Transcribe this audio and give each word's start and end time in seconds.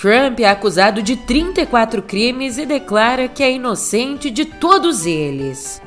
Trump 0.00 0.38
é 0.38 0.44
acusado 0.44 1.02
de 1.02 1.16
34 1.16 2.00
crimes 2.02 2.56
e 2.56 2.64
declara 2.64 3.26
que 3.26 3.42
é 3.42 3.50
inocente 3.50 4.30
de 4.30 4.44
todos 4.44 5.04
eles. 5.04 5.82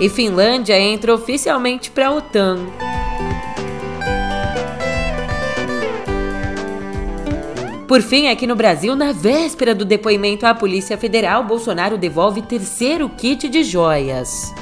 E 0.00 0.08
Finlândia 0.08 0.78
entra 0.78 1.12
oficialmente 1.12 1.90
para 1.90 2.06
a 2.06 2.12
OTAN. 2.12 2.58
Por 7.88 8.00
fim, 8.02 8.28
aqui 8.28 8.46
no 8.46 8.54
Brasil, 8.54 8.94
na 8.94 9.10
véspera 9.10 9.74
do 9.74 9.84
depoimento 9.84 10.46
à 10.46 10.54
Polícia 10.54 10.96
Federal, 10.96 11.42
Bolsonaro 11.42 11.98
devolve 11.98 12.40
terceiro 12.42 13.08
kit 13.08 13.48
de 13.48 13.64
joias. 13.64 14.54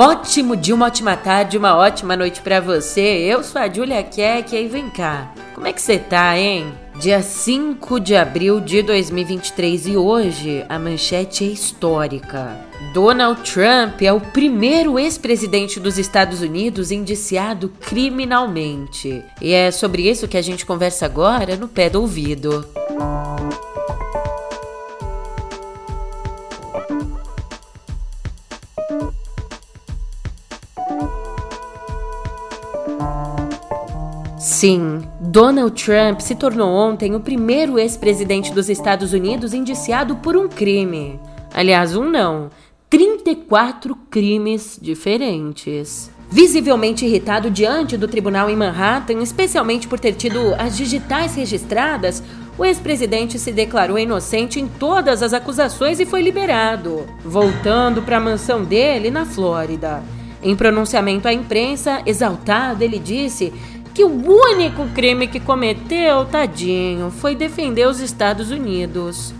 Ótimo 0.00 0.56
dia, 0.56 0.74
uma 0.74 0.86
ótima 0.86 1.14
tarde, 1.14 1.58
uma 1.58 1.76
ótima 1.76 2.16
noite 2.16 2.40
para 2.40 2.58
você. 2.58 3.00
Eu 3.00 3.44
sou 3.44 3.60
a 3.60 3.68
Julia 3.68 4.02
Keck 4.02 4.56
e 4.56 4.66
vem 4.66 4.88
cá. 4.88 5.30
Como 5.54 5.66
é 5.66 5.74
que 5.74 5.82
você 5.82 5.98
tá, 5.98 6.38
hein? 6.38 6.72
Dia 6.98 7.20
5 7.22 8.00
de 8.00 8.16
abril 8.16 8.60
de 8.60 8.80
2023 8.80 9.88
e 9.88 9.96
hoje 9.98 10.64
a 10.70 10.78
manchete 10.78 11.44
é 11.44 11.48
histórica. 11.48 12.56
Donald 12.94 13.42
Trump 13.42 14.00
é 14.00 14.10
o 14.10 14.20
primeiro 14.20 14.98
ex-presidente 14.98 15.78
dos 15.78 15.98
Estados 15.98 16.40
Unidos 16.40 16.90
indiciado 16.90 17.70
criminalmente. 17.80 19.22
E 19.40 19.52
é 19.52 19.70
sobre 19.70 20.08
isso 20.08 20.26
que 20.26 20.38
a 20.38 20.42
gente 20.42 20.64
conversa 20.64 21.04
agora 21.04 21.56
no 21.56 21.68
pé 21.68 21.90
do 21.90 22.00
ouvido. 22.00 22.66
Sim, 34.60 35.00
Donald 35.18 35.82
Trump 35.82 36.20
se 36.20 36.34
tornou 36.34 36.68
ontem 36.68 37.14
o 37.14 37.20
primeiro 37.20 37.78
ex-presidente 37.78 38.52
dos 38.52 38.68
Estados 38.68 39.14
Unidos 39.14 39.54
indiciado 39.54 40.16
por 40.16 40.36
um 40.36 40.50
crime. 40.50 41.18
Aliás, 41.54 41.96
um 41.96 42.04
não, 42.04 42.50
34 42.90 43.96
crimes 44.10 44.78
diferentes. 44.78 46.10
Visivelmente 46.28 47.06
irritado 47.06 47.50
diante 47.50 47.96
do 47.96 48.06
tribunal 48.06 48.50
em 48.50 48.56
Manhattan, 48.56 49.22
especialmente 49.22 49.88
por 49.88 49.98
ter 49.98 50.12
tido 50.12 50.54
as 50.58 50.76
digitais 50.76 51.34
registradas, 51.34 52.22
o 52.58 52.62
ex-presidente 52.62 53.38
se 53.38 53.52
declarou 53.52 53.98
inocente 53.98 54.60
em 54.60 54.68
todas 54.68 55.22
as 55.22 55.32
acusações 55.32 56.00
e 56.00 56.04
foi 56.04 56.20
liberado, 56.20 57.06
voltando 57.24 58.02
para 58.02 58.18
a 58.18 58.20
mansão 58.20 58.62
dele 58.62 59.10
na 59.10 59.24
Flórida. 59.24 60.02
Em 60.42 60.56
pronunciamento 60.56 61.28
à 61.28 61.32
imprensa, 61.32 62.02
exaltado, 62.06 62.82
ele 62.82 62.98
disse 62.98 63.52
que 63.94 64.04
o 64.04 64.08
único 64.08 64.86
crime 64.94 65.26
que 65.26 65.40
cometeu, 65.40 66.24
tadinho, 66.24 67.10
foi 67.10 67.34
defender 67.34 67.86
os 67.86 68.00
Estados 68.00 68.50
Unidos. 68.50 69.34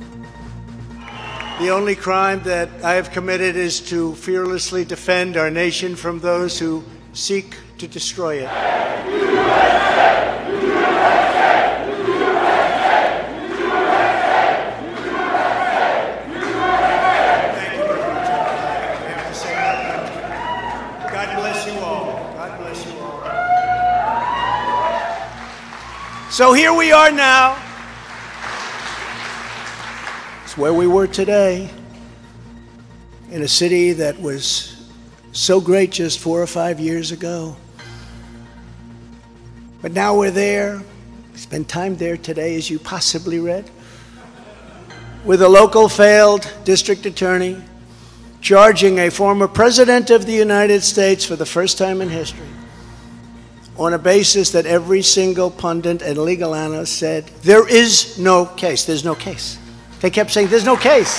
The 1.60 1.70
only 1.70 1.94
crime 1.94 2.40
that 2.44 2.70
I 2.82 2.94
have 2.94 3.10
committed 3.10 3.54
is 3.54 3.80
to 3.90 4.14
fearlessly 4.14 4.84
defend 4.84 5.36
our 5.36 5.50
nation 5.50 5.94
from 5.94 6.20
those 6.20 6.58
who 6.58 6.82
seek 7.12 7.54
to 7.78 7.86
destroy 7.86 8.42
it. 8.42 8.48
So 26.40 26.54
here 26.54 26.72
we 26.72 26.90
are 26.90 27.12
now. 27.12 27.62
It's 30.42 30.56
where 30.56 30.72
we 30.72 30.86
were 30.86 31.06
today, 31.06 31.68
in 33.30 33.42
a 33.42 33.46
city 33.46 33.92
that 33.92 34.18
was 34.18 34.90
so 35.32 35.60
great 35.60 35.90
just 35.90 36.18
four 36.18 36.40
or 36.40 36.46
five 36.46 36.80
years 36.80 37.12
ago. 37.12 37.58
But 39.82 39.92
now 39.92 40.16
we're 40.16 40.30
there. 40.30 40.80
Spend 41.34 41.68
time 41.68 41.98
there 41.98 42.16
today, 42.16 42.56
as 42.56 42.70
you 42.70 42.78
possibly 42.78 43.38
read, 43.38 43.70
with 45.26 45.42
a 45.42 45.48
local 45.50 45.90
failed 45.90 46.50
district 46.64 47.04
attorney 47.04 47.62
charging 48.40 48.98
a 48.98 49.10
former 49.10 49.46
president 49.46 50.08
of 50.08 50.24
the 50.24 50.32
United 50.32 50.82
States 50.82 51.22
for 51.22 51.36
the 51.36 51.44
first 51.44 51.76
time 51.76 52.00
in 52.00 52.08
history 52.08 52.49
on 53.80 53.94
a 53.94 53.98
basis 53.98 54.50
that 54.50 54.66
every 54.66 55.02
single 55.02 55.50
pundit 55.50 56.02
and 56.02 56.18
legal 56.18 56.54
analyst 56.54 56.98
said 56.98 57.24
there 57.42 57.66
is 57.66 58.18
no 58.18 58.44
case. 58.44 58.84
There's 58.84 59.04
no 59.04 59.14
case. 59.14 59.58
They 60.00 60.10
kept 60.10 60.30
saying 60.30 60.48
there's 60.48 60.66
no 60.66 60.76
case. 60.76 61.18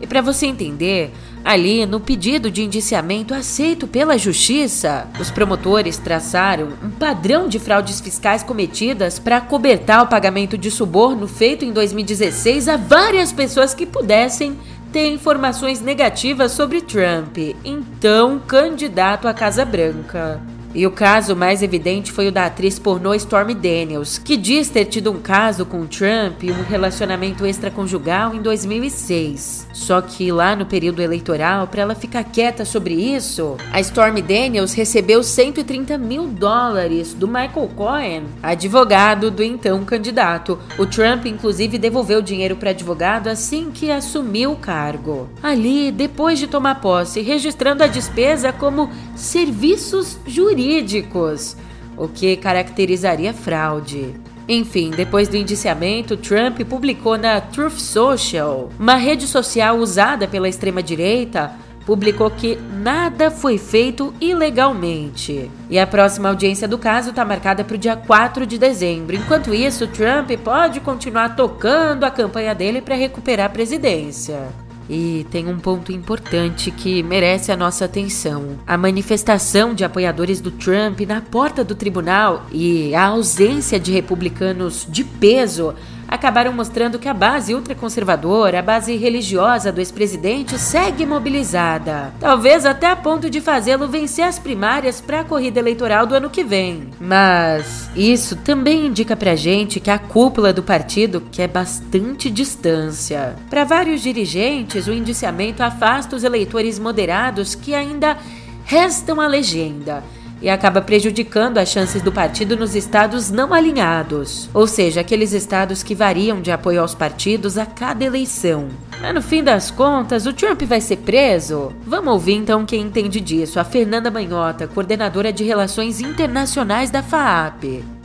E 0.00 0.06
para 0.06 0.22
você 0.22 0.46
entender, 0.46 1.12
Ali, 1.42 1.86
no 1.86 2.00
pedido 2.00 2.50
de 2.50 2.62
indiciamento 2.62 3.32
aceito 3.32 3.86
pela 3.86 4.18
Justiça, 4.18 5.08
os 5.18 5.30
promotores 5.30 5.96
traçaram 5.96 6.68
um 6.82 6.90
padrão 6.90 7.48
de 7.48 7.58
fraudes 7.58 7.98
fiscais 7.98 8.42
cometidas 8.42 9.18
para 9.18 9.40
cobertar 9.40 10.02
o 10.02 10.06
pagamento 10.06 10.58
de 10.58 10.70
suborno 10.70 11.26
feito 11.26 11.64
em 11.64 11.72
2016 11.72 12.68
a 12.68 12.76
várias 12.76 13.32
pessoas 13.32 13.72
que 13.72 13.86
pudessem 13.86 14.58
ter 14.92 15.06
informações 15.08 15.80
negativas 15.80 16.52
sobre 16.52 16.80
Trump, 16.80 17.36
então 17.64 18.38
candidato 18.38 19.28
à 19.28 19.34
Casa 19.34 19.64
Branca. 19.64 20.40
E 20.72 20.86
o 20.86 20.90
caso 20.90 21.34
mais 21.34 21.64
evidente 21.64 22.12
foi 22.12 22.28
o 22.28 22.32
da 22.32 22.46
atriz 22.46 22.78
pornô 22.78 23.12
Stormy 23.14 23.54
Daniels, 23.54 24.18
que 24.18 24.36
diz 24.36 24.68
ter 24.68 24.84
tido 24.84 25.10
um 25.10 25.18
caso 25.18 25.66
com 25.66 25.84
Trump 25.84 26.44
e 26.44 26.52
um 26.52 26.62
relacionamento 26.62 27.44
extraconjugal 27.44 28.34
em 28.34 28.40
2006. 28.40 29.66
Só 29.72 30.00
que 30.00 30.30
lá 30.30 30.54
no 30.54 30.66
período 30.66 31.02
eleitoral, 31.02 31.66
para 31.66 31.82
ela 31.82 31.94
ficar 31.96 32.22
quieta 32.22 32.64
sobre 32.64 32.94
isso, 32.94 33.56
a 33.72 33.80
Stormy 33.80 34.22
Daniels 34.22 34.72
recebeu 34.72 35.24
130 35.24 35.98
mil 35.98 36.28
dólares 36.28 37.14
do 37.14 37.26
Michael 37.26 37.70
Cohen, 37.74 38.22
advogado 38.40 39.28
do 39.28 39.42
então 39.42 39.84
candidato. 39.84 40.56
O 40.78 40.86
Trump, 40.86 41.26
inclusive, 41.26 41.78
devolveu 41.78 42.20
o 42.20 42.22
dinheiro 42.22 42.54
para 42.54 42.70
advogado 42.70 43.26
assim 43.26 43.72
que 43.72 43.90
assumiu 43.90 44.52
o 44.52 44.56
cargo. 44.56 45.28
Ali, 45.42 45.90
depois 45.90 46.38
de 46.38 46.46
tomar 46.46 46.80
posse, 46.80 47.20
registrando 47.22 47.82
a 47.82 47.88
despesa 47.88 48.52
como 48.52 48.88
serviços 49.16 50.18
jurídicos 50.26 50.59
jurídicos, 50.60 51.56
o 51.96 52.06
que 52.06 52.36
caracterizaria 52.36 53.32
fraude. 53.32 54.14
Enfim, 54.48 54.90
depois 54.90 55.28
do 55.28 55.36
indiciamento, 55.36 56.16
Trump 56.16 56.60
publicou 56.68 57.16
na 57.16 57.40
Truth 57.40 57.78
Social, 57.78 58.70
uma 58.78 58.96
rede 58.96 59.26
social 59.26 59.78
usada 59.78 60.26
pela 60.26 60.48
extrema-direita, 60.48 61.52
publicou 61.86 62.30
que 62.30 62.56
nada 62.56 63.30
foi 63.30 63.58
feito 63.58 64.12
ilegalmente. 64.20 65.50
E 65.68 65.78
a 65.78 65.86
próxima 65.86 66.28
audiência 66.28 66.68
do 66.68 66.78
caso 66.78 67.10
está 67.10 67.24
marcada 67.24 67.64
para 67.64 67.74
o 67.74 67.78
dia 67.78 67.96
4 67.96 68.44
de 68.44 68.58
dezembro. 68.58 69.16
Enquanto 69.16 69.54
isso, 69.54 69.86
Trump 69.86 70.30
pode 70.44 70.80
continuar 70.80 71.36
tocando 71.36 72.04
a 72.04 72.10
campanha 72.10 72.54
dele 72.54 72.80
para 72.80 72.96
recuperar 72.96 73.46
a 73.46 73.50
presidência. 73.50 74.48
E 74.92 75.24
tem 75.30 75.46
um 75.46 75.56
ponto 75.56 75.92
importante 75.92 76.72
que 76.72 77.00
merece 77.00 77.52
a 77.52 77.56
nossa 77.56 77.84
atenção: 77.84 78.58
a 78.66 78.76
manifestação 78.76 79.72
de 79.72 79.84
apoiadores 79.84 80.40
do 80.40 80.50
Trump 80.50 81.00
na 81.06 81.20
porta 81.20 81.62
do 81.62 81.76
tribunal 81.76 82.44
e 82.50 82.92
a 82.92 83.04
ausência 83.04 83.78
de 83.78 83.92
republicanos 83.92 84.84
de 84.90 85.04
peso 85.04 85.76
acabaram 86.10 86.52
mostrando 86.52 86.98
que 86.98 87.08
a 87.08 87.14
base 87.14 87.54
ultraconservadora, 87.54 88.58
a 88.58 88.62
base 88.62 88.96
religiosa 88.96 89.70
do 89.70 89.80
ex-presidente, 89.80 90.58
segue 90.58 91.06
mobilizada. 91.06 92.12
Talvez 92.18 92.66
até 92.66 92.88
a 92.88 92.96
ponto 92.96 93.30
de 93.30 93.40
fazê-lo 93.40 93.86
vencer 93.86 94.24
as 94.24 94.38
primárias 94.38 95.00
para 95.00 95.20
a 95.20 95.24
corrida 95.24 95.60
eleitoral 95.60 96.06
do 96.06 96.14
ano 96.16 96.28
que 96.28 96.42
vem. 96.42 96.88
Mas 96.98 97.88
isso 97.94 98.34
também 98.34 98.86
indica 98.86 99.16
pra 99.16 99.36
gente 99.36 99.78
que 99.78 99.90
a 99.90 99.98
cúpula 99.98 100.52
do 100.52 100.64
partido 100.64 101.22
quer 101.30 101.46
bastante 101.46 102.28
distância. 102.28 103.36
Para 103.48 103.62
vários 103.62 104.02
dirigentes, 104.02 104.88
o 104.88 104.92
indiciamento 104.92 105.62
afasta 105.62 106.16
os 106.16 106.24
eleitores 106.24 106.78
moderados 106.80 107.54
que 107.54 107.72
ainda 107.72 108.18
restam 108.64 109.20
à 109.20 109.28
legenda 109.28 110.02
e 110.40 110.48
acaba 110.48 110.80
prejudicando 110.80 111.58
as 111.58 111.68
chances 111.68 112.02
do 112.02 112.12
partido 112.12 112.56
nos 112.56 112.74
estados 112.74 113.30
não 113.30 113.52
alinhados, 113.52 114.48
ou 114.54 114.66
seja, 114.66 115.00
aqueles 115.00 115.32
estados 115.32 115.82
que 115.82 115.94
variam 115.94 116.40
de 116.40 116.50
apoio 116.50 116.80
aos 116.80 116.94
partidos 116.94 117.58
a 117.58 117.66
cada 117.66 118.04
eleição. 118.04 118.68
Mas 119.00 119.14
no 119.14 119.22
fim 119.22 119.42
das 119.42 119.70
contas, 119.70 120.26
o 120.26 120.32
Trump 120.32 120.62
vai 120.62 120.80
ser 120.80 120.98
preso? 120.98 121.72
Vamos 121.86 122.12
ouvir 122.12 122.34
então 122.34 122.66
quem 122.66 122.82
entende 122.82 123.20
disso, 123.20 123.58
a 123.58 123.64
Fernanda 123.64 124.10
Manhota, 124.10 124.66
coordenadora 124.66 125.32
de 125.32 125.44
Relações 125.44 126.00
Internacionais 126.00 126.90
da 126.90 127.02
FAAP. 127.02 127.99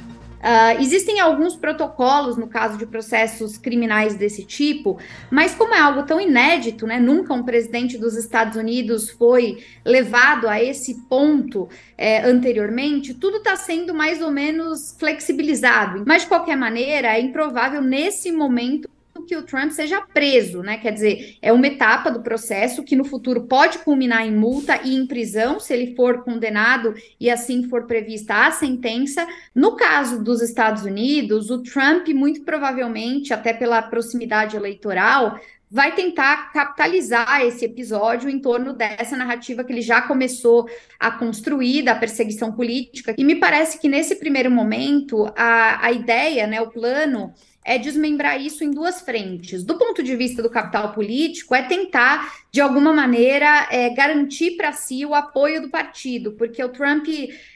Uh, 0.45 0.80
existem 0.80 1.19
alguns 1.19 1.56
protocolos 1.56 2.38
no 2.38 2.45
caso 2.45 2.77
de 2.77 2.86
processos 2.86 3.57
criminais 3.57 4.13
desse 4.13 4.45
tipo, 4.45 5.00
mas 5.31 5.56
como 5.56 5.74
é 5.74 5.80
algo 5.80 6.03
tão 6.03 6.21
inédito, 6.21 6.86
né? 6.86 7.00
Nunca 7.00 7.33
um 7.33 7.42
presidente 7.42 7.97
dos 7.97 8.15
Estados 8.15 8.56
Unidos 8.56 9.09
foi 9.09 9.57
levado 9.83 10.47
a 10.47 10.62
esse 10.62 11.01
ponto 11.09 11.68
é, 11.97 12.21
anteriormente, 12.21 13.15
tudo 13.15 13.38
está 13.38 13.56
sendo 13.56 13.92
mais 13.92 14.21
ou 14.21 14.30
menos 14.30 14.95
flexibilizado. 15.00 16.03
Mas, 16.06 16.21
de 16.21 16.27
qualquer 16.27 16.56
maneira, 16.56 17.07
é 17.18 17.19
improvável 17.19 17.81
nesse 17.81 18.31
momento 18.31 18.88
que 19.23 19.35
o 19.35 19.44
Trump 19.44 19.71
seja 19.71 20.01
preso, 20.01 20.62
né? 20.62 20.77
Quer 20.77 20.91
dizer, 20.91 21.38
é 21.41 21.51
uma 21.51 21.67
etapa 21.67 22.12
do 22.12 22.21
processo 22.21 22.83
que 22.83 22.95
no 22.95 23.06
futuro 23.06 23.44
pode 23.44 23.79
culminar 23.79 24.25
em 24.25 24.35
multa 24.35 24.79
e 24.83 24.95
em 24.95 25.07
prisão, 25.07 25.59
se 25.59 25.73
ele 25.73 25.95
for 25.95 26.23
condenado 26.23 26.94
e 27.19 27.29
assim 27.29 27.67
for 27.69 27.85
prevista 27.85 28.47
a 28.47 28.51
sentença. 28.51 29.25
No 29.53 29.75
caso 29.75 30.23
dos 30.23 30.41
Estados 30.41 30.83
Unidos, 30.83 31.50
o 31.50 31.62
Trump, 31.63 32.07
muito 32.09 32.41
provavelmente, 32.41 33.33
até 33.33 33.53
pela 33.53 33.81
proximidade 33.81 34.56
eleitoral, 34.56 35.39
vai 35.69 35.94
tentar 35.94 36.53
capitalizar 36.53 37.41
esse 37.41 37.65
episódio 37.65 38.29
em 38.29 38.39
torno 38.39 38.73
dessa 38.73 39.17
narrativa 39.17 39.63
que 39.63 39.73
ele 39.73 39.81
já 39.81 40.01
começou 40.01 40.69
a 41.00 41.12
construir 41.12 41.81
da 41.81 41.95
perseguição 41.95 42.51
política. 42.51 43.15
E 43.17 43.23
me 43.23 43.35
parece 43.35 43.79
que 43.79 43.89
nesse 43.89 44.15
primeiro 44.15 44.51
momento 44.51 45.25
a, 45.35 45.85
a 45.88 45.91
ideia, 45.91 46.45
né, 46.47 46.62
o 46.62 46.69
plano 46.69 47.33
é 47.65 47.79
desmembrar 47.79 48.39
isso 48.39 48.63
em 48.63 48.69
duas 48.69 49.01
frentes. 49.01 49.63
Do 49.63 49.77
ponto 49.77 50.03
de 50.03 50.15
vista 50.15 50.44
do 50.44 50.50
capital 50.51 50.94
político, 50.94 51.56
é 51.56 51.63
tentar, 51.63 52.31
de 52.51 52.62
alguma 52.62 52.94
maneira, 52.94 53.67
é, 53.71 53.89
garantir 53.89 54.51
para 54.51 54.71
si 54.71 55.03
o 55.03 55.15
apoio 55.15 55.59
do 55.63 55.69
partido, 55.69 56.33
porque 56.33 56.63
o 56.63 56.69
Trump 56.69 57.07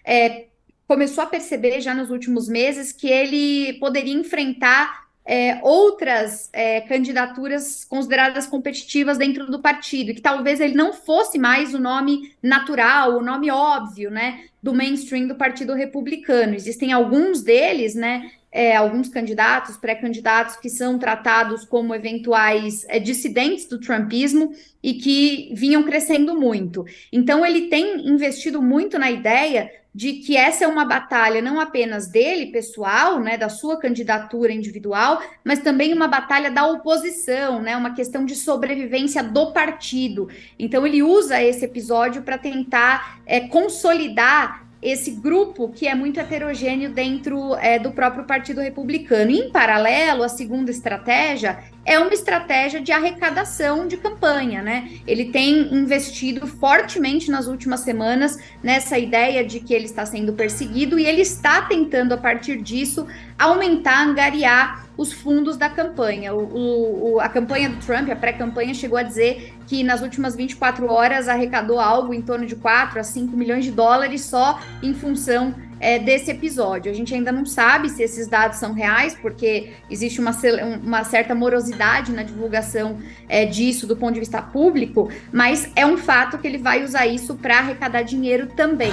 é, 0.03 0.47
começou 0.87 1.23
a 1.23 1.27
perceber 1.27 1.79
já 1.79 1.93
nos 1.93 2.09
últimos 2.09 2.49
meses 2.49 2.91
que 2.91 3.07
ele 3.07 3.73
poderia 3.73 4.13
enfrentar 4.13 5.07
é, 5.23 5.59
outras 5.61 6.49
é, 6.51 6.81
candidaturas 6.81 7.85
consideradas 7.85 8.47
competitivas 8.47 9.15
dentro 9.15 9.45
do 9.45 9.59
partido, 9.59 10.15
que 10.15 10.21
talvez 10.21 10.59
ele 10.59 10.73
não 10.73 10.91
fosse 10.91 11.37
mais 11.37 11.75
o 11.75 11.79
nome 11.79 12.33
natural, 12.41 13.15
o 13.15 13.21
nome 13.21 13.51
óbvio, 13.51 14.09
né, 14.09 14.45
do 14.61 14.73
mainstream 14.73 15.27
do 15.27 15.35
Partido 15.35 15.75
Republicano. 15.75 16.55
Existem 16.55 16.91
alguns 16.91 17.43
deles, 17.43 17.93
né, 17.93 18.31
é, 18.51 18.75
alguns 18.75 19.09
candidatos, 19.09 19.77
pré-candidatos, 19.77 20.55
que 20.55 20.69
são 20.69 20.97
tratados 20.97 21.63
como 21.63 21.93
eventuais 21.93 22.85
é, 22.87 22.99
dissidentes 22.99 23.65
do 23.65 23.79
trumpismo 23.79 24.51
e 24.81 24.95
que 24.95 25.51
vinham 25.53 25.83
crescendo 25.83 26.35
muito. 26.39 26.85
Então, 27.11 27.45
ele 27.45 27.67
tem 27.67 28.07
investido 28.07 28.61
muito 28.61 28.97
na 28.97 29.11
ideia 29.11 29.71
de 29.93 30.13
que 30.13 30.37
essa 30.37 30.63
é 30.63 30.67
uma 30.67 30.85
batalha 30.85 31.41
não 31.41 31.59
apenas 31.59 32.07
dele, 32.07 32.51
pessoal, 32.51 33.19
né, 33.19 33.37
da 33.37 33.49
sua 33.49 33.77
candidatura 33.77 34.53
individual, 34.53 35.21
mas 35.43 35.59
também 35.59 35.93
uma 35.93 36.07
batalha 36.07 36.51
da 36.51 36.65
oposição, 36.67 37.61
né, 37.61 37.75
uma 37.75 37.93
questão 37.93 38.23
de 38.23 38.35
sobrevivência 38.35 39.23
do 39.23 39.51
partido. 39.51 40.29
Então, 40.57 40.85
ele 40.85 41.01
usa 41.03 41.41
esse 41.41 41.65
episódio 41.65 42.21
para 42.21 42.37
tentar 42.37 43.19
é, 43.25 43.41
consolidar 43.41 44.68
esse 44.81 45.11
grupo 45.11 45.69
que 45.69 45.87
é 45.87 45.95
muito 45.95 46.19
heterogêneo 46.19 46.91
dentro 46.91 47.55
é, 47.55 47.77
do 47.77 47.91
próprio 47.91 48.23
Partido 48.23 48.61
Republicano. 48.61 49.31
em 49.31 49.51
paralelo, 49.51 50.23
a 50.23 50.29
segunda 50.29 50.71
estratégia 50.71 51.59
é 51.89 51.97
uma 51.97 52.13
estratégia 52.13 52.79
de 52.79 52.91
arrecadação 52.91 53.87
de 53.87 53.97
campanha, 53.97 54.61
né? 54.61 54.91
Ele 55.07 55.25
tem 55.31 55.73
investido 55.73 56.45
fortemente 56.45 57.31
nas 57.31 57.47
últimas 57.47 57.79
semanas 57.79 58.37
nessa 58.61 58.99
ideia 58.99 59.43
de 59.43 59.59
que 59.59 59.73
ele 59.73 59.85
está 59.85 60.05
sendo 60.05 60.33
perseguido 60.33 60.99
e 60.99 61.07
ele 61.07 61.21
está 61.21 61.63
tentando, 61.63 62.13
a 62.13 62.17
partir 62.17 62.61
disso, 62.61 63.07
aumentar, 63.39 64.07
angariar 64.07 64.85
os 64.95 65.11
fundos 65.11 65.57
da 65.57 65.67
campanha. 65.67 66.31
O, 66.31 67.13
o, 67.15 67.19
a 67.19 67.27
campanha 67.27 67.69
do 67.69 67.77
Trump, 67.83 68.07
a 68.11 68.15
pré-campanha, 68.15 68.75
chegou 68.75 68.99
a 68.99 69.01
dizer 69.01 69.55
que 69.65 69.83
nas 69.83 70.03
últimas 70.03 70.35
24 70.35 70.91
horas 70.91 71.27
arrecadou 71.27 71.79
algo 71.79 72.13
em 72.13 72.21
torno 72.21 72.45
de 72.45 72.55
4 72.55 72.99
a 72.99 73.03
5 73.03 73.35
milhões 73.35 73.65
de 73.65 73.71
dólares 73.71 74.21
só 74.21 74.59
em 74.83 74.93
função 74.93 75.55
é, 75.79 75.97
desse 75.97 76.31
episódio. 76.31 76.91
A 76.91 76.95
gente 76.95 77.13
ainda 77.13 77.31
não 77.31 77.45
sabe 77.45 77.89
se 77.89 78.03
esses 78.03 78.27
dados 78.27 78.57
são 78.57 78.73
reais, 78.73 79.15
porque 79.21 79.71
existe 79.89 80.19
uma, 80.19 80.35
uma 80.83 81.03
certa 81.03 81.33
morosidade 81.33 82.11
na 82.11 82.23
divulgação 82.23 82.97
é, 83.27 83.45
disso 83.45 83.87
do 83.87 83.95
ponto 83.95 84.13
de 84.13 84.19
vista 84.19 84.41
público, 84.41 85.09
mas 85.31 85.69
é 85.75 85.85
um 85.85 85.97
fato 85.97 86.37
que 86.37 86.47
ele 86.47 86.57
vai 86.57 86.83
usar 86.83 87.07
isso 87.07 87.35
para 87.35 87.59
arrecadar 87.59 88.03
dinheiro 88.03 88.47
também. 88.55 88.91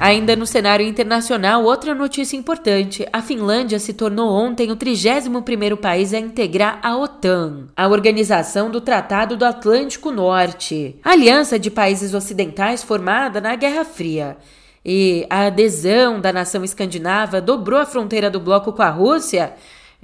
Ainda 0.00 0.34
no 0.34 0.44
cenário 0.44 0.84
internacional, 0.84 1.64
outra 1.64 1.94
notícia 1.94 2.36
importante: 2.36 3.06
a 3.12 3.22
Finlândia 3.22 3.78
se 3.78 3.92
tornou 3.92 4.30
ontem 4.30 4.70
o 4.70 4.76
31º 4.76 5.76
país 5.76 6.12
a 6.12 6.18
integrar 6.18 6.80
a 6.82 6.96
OTAN, 6.96 7.68
a 7.76 7.86
Organização 7.86 8.68
do 8.68 8.80
Tratado 8.80 9.36
do 9.36 9.44
Atlântico 9.44 10.10
Norte, 10.10 10.96
aliança 11.02 11.58
de 11.58 11.70
países 11.70 12.12
ocidentais 12.12 12.82
formada 12.82 13.40
na 13.40 13.54
Guerra 13.54 13.84
Fria 13.84 14.36
e 14.84 15.26
a 15.30 15.46
adesão 15.46 16.20
da 16.20 16.32
nação 16.32 16.62
escandinava 16.62 17.40
dobrou 17.40 17.80
a 17.80 17.86
fronteira 17.86 18.30
do 18.30 18.38
bloco 18.38 18.72
com 18.72 18.82
a 18.82 18.90
Rússia 18.90 19.54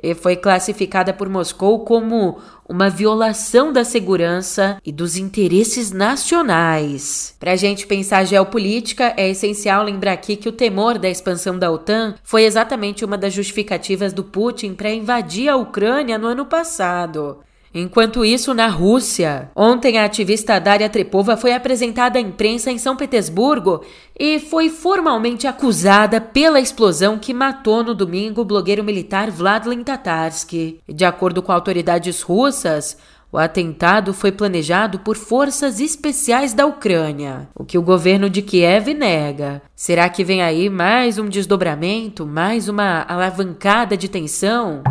e 0.03 0.15
foi 0.15 0.37
classificada 0.37 1.13
por 1.13 1.29
Moscou 1.29 1.81
como 1.85 2.39
uma 2.67 2.89
violação 2.89 3.73
da 3.73 3.85
segurança 3.85 4.79
e 4.85 4.91
dos 4.91 5.17
interesses 5.17 5.93
nacionais. 5.93 7.35
Para 7.39 7.53
a 7.53 7.57
gente 7.57 7.87
pensar 7.87 8.25
geopolítica, 8.25 9.13
é 9.17 9.29
essencial 9.29 9.85
lembrar 9.85 10.13
aqui 10.13 10.37
que 10.37 10.49
o 10.49 10.53
temor 10.53 10.99
da 10.99 11.09
expansão 11.09 11.59
da 11.59 11.71
OTAN 11.71 12.15
foi 12.23 12.45
exatamente 12.45 13.05
uma 13.05 13.19
das 13.19 13.35
justificativas 13.35 14.13
do 14.13 14.25
Putin 14.25 14.75
para 14.75 14.91
invadir 14.91 15.49
a 15.49 15.57
Ucrânia 15.57 16.17
no 16.17 16.29
ano 16.29 16.47
passado. 16.47 17.39
Enquanto 17.73 18.25
isso, 18.25 18.53
na 18.53 18.67
Rússia, 18.67 19.49
ontem 19.55 19.97
a 19.97 20.05
ativista 20.05 20.59
Daria 20.59 20.89
Trepova 20.89 21.37
foi 21.37 21.53
apresentada 21.53 22.19
à 22.19 22.21
imprensa 22.21 22.69
em 22.71 22.79
São 22.79 22.97
Petersburgo 22.97 23.83
e 24.19 24.41
foi 24.41 24.69
formalmente 24.69 25.47
acusada 25.47 26.21
pela 26.21 26.59
explosão 26.59 27.17
que 27.17 27.33
matou 27.33 27.85
no 27.85 27.95
domingo 27.95 28.41
o 28.41 28.45
blogueiro 28.45 28.83
militar 28.83 29.31
Vladimir 29.31 29.85
Tatarsky. 29.85 30.81
De 30.89 31.05
acordo 31.05 31.43
com 31.43 31.53
autoridades 31.53 32.23
russas, 32.23 32.97
o 33.31 33.39
atentado 33.39 34.13
foi 34.13 34.33
planejado 34.33 34.99
por 34.99 35.17
forças 35.17 35.79
especiais 35.79 36.53
da 36.53 36.67
Ucrânia, 36.67 37.49
o 37.55 37.65
que 37.65 37.79
o 37.79 37.83
governo 37.83 38.29
de 38.29 38.43
Kiev 38.43 38.93
nega. 38.93 39.63
Será 39.77 40.09
que 40.09 40.25
vem 40.25 40.43
aí 40.43 40.69
mais 40.69 41.19
um 41.19 41.29
desdobramento, 41.29 42.27
mais 42.27 42.69
uma 42.69 43.07
alavancada 43.09 43.97
de 43.97 44.09
tensão? 44.09 44.83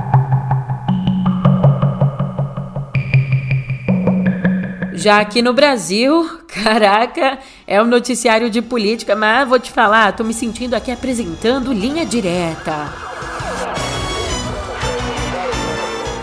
Já 4.99 5.21
aqui 5.21 5.41
no 5.41 5.53
Brasil, 5.53 6.29
caraca, 6.45 7.39
é 7.65 7.81
um 7.81 7.85
noticiário 7.85 8.49
de 8.49 8.61
política, 8.61 9.15
mas 9.15 9.47
vou 9.47 9.57
te 9.57 9.71
falar, 9.71 10.11
tô 10.11 10.25
me 10.25 10.33
sentindo 10.33 10.73
aqui 10.73 10.91
apresentando 10.91 11.71
linha 11.71 12.05
direta. 12.05 12.93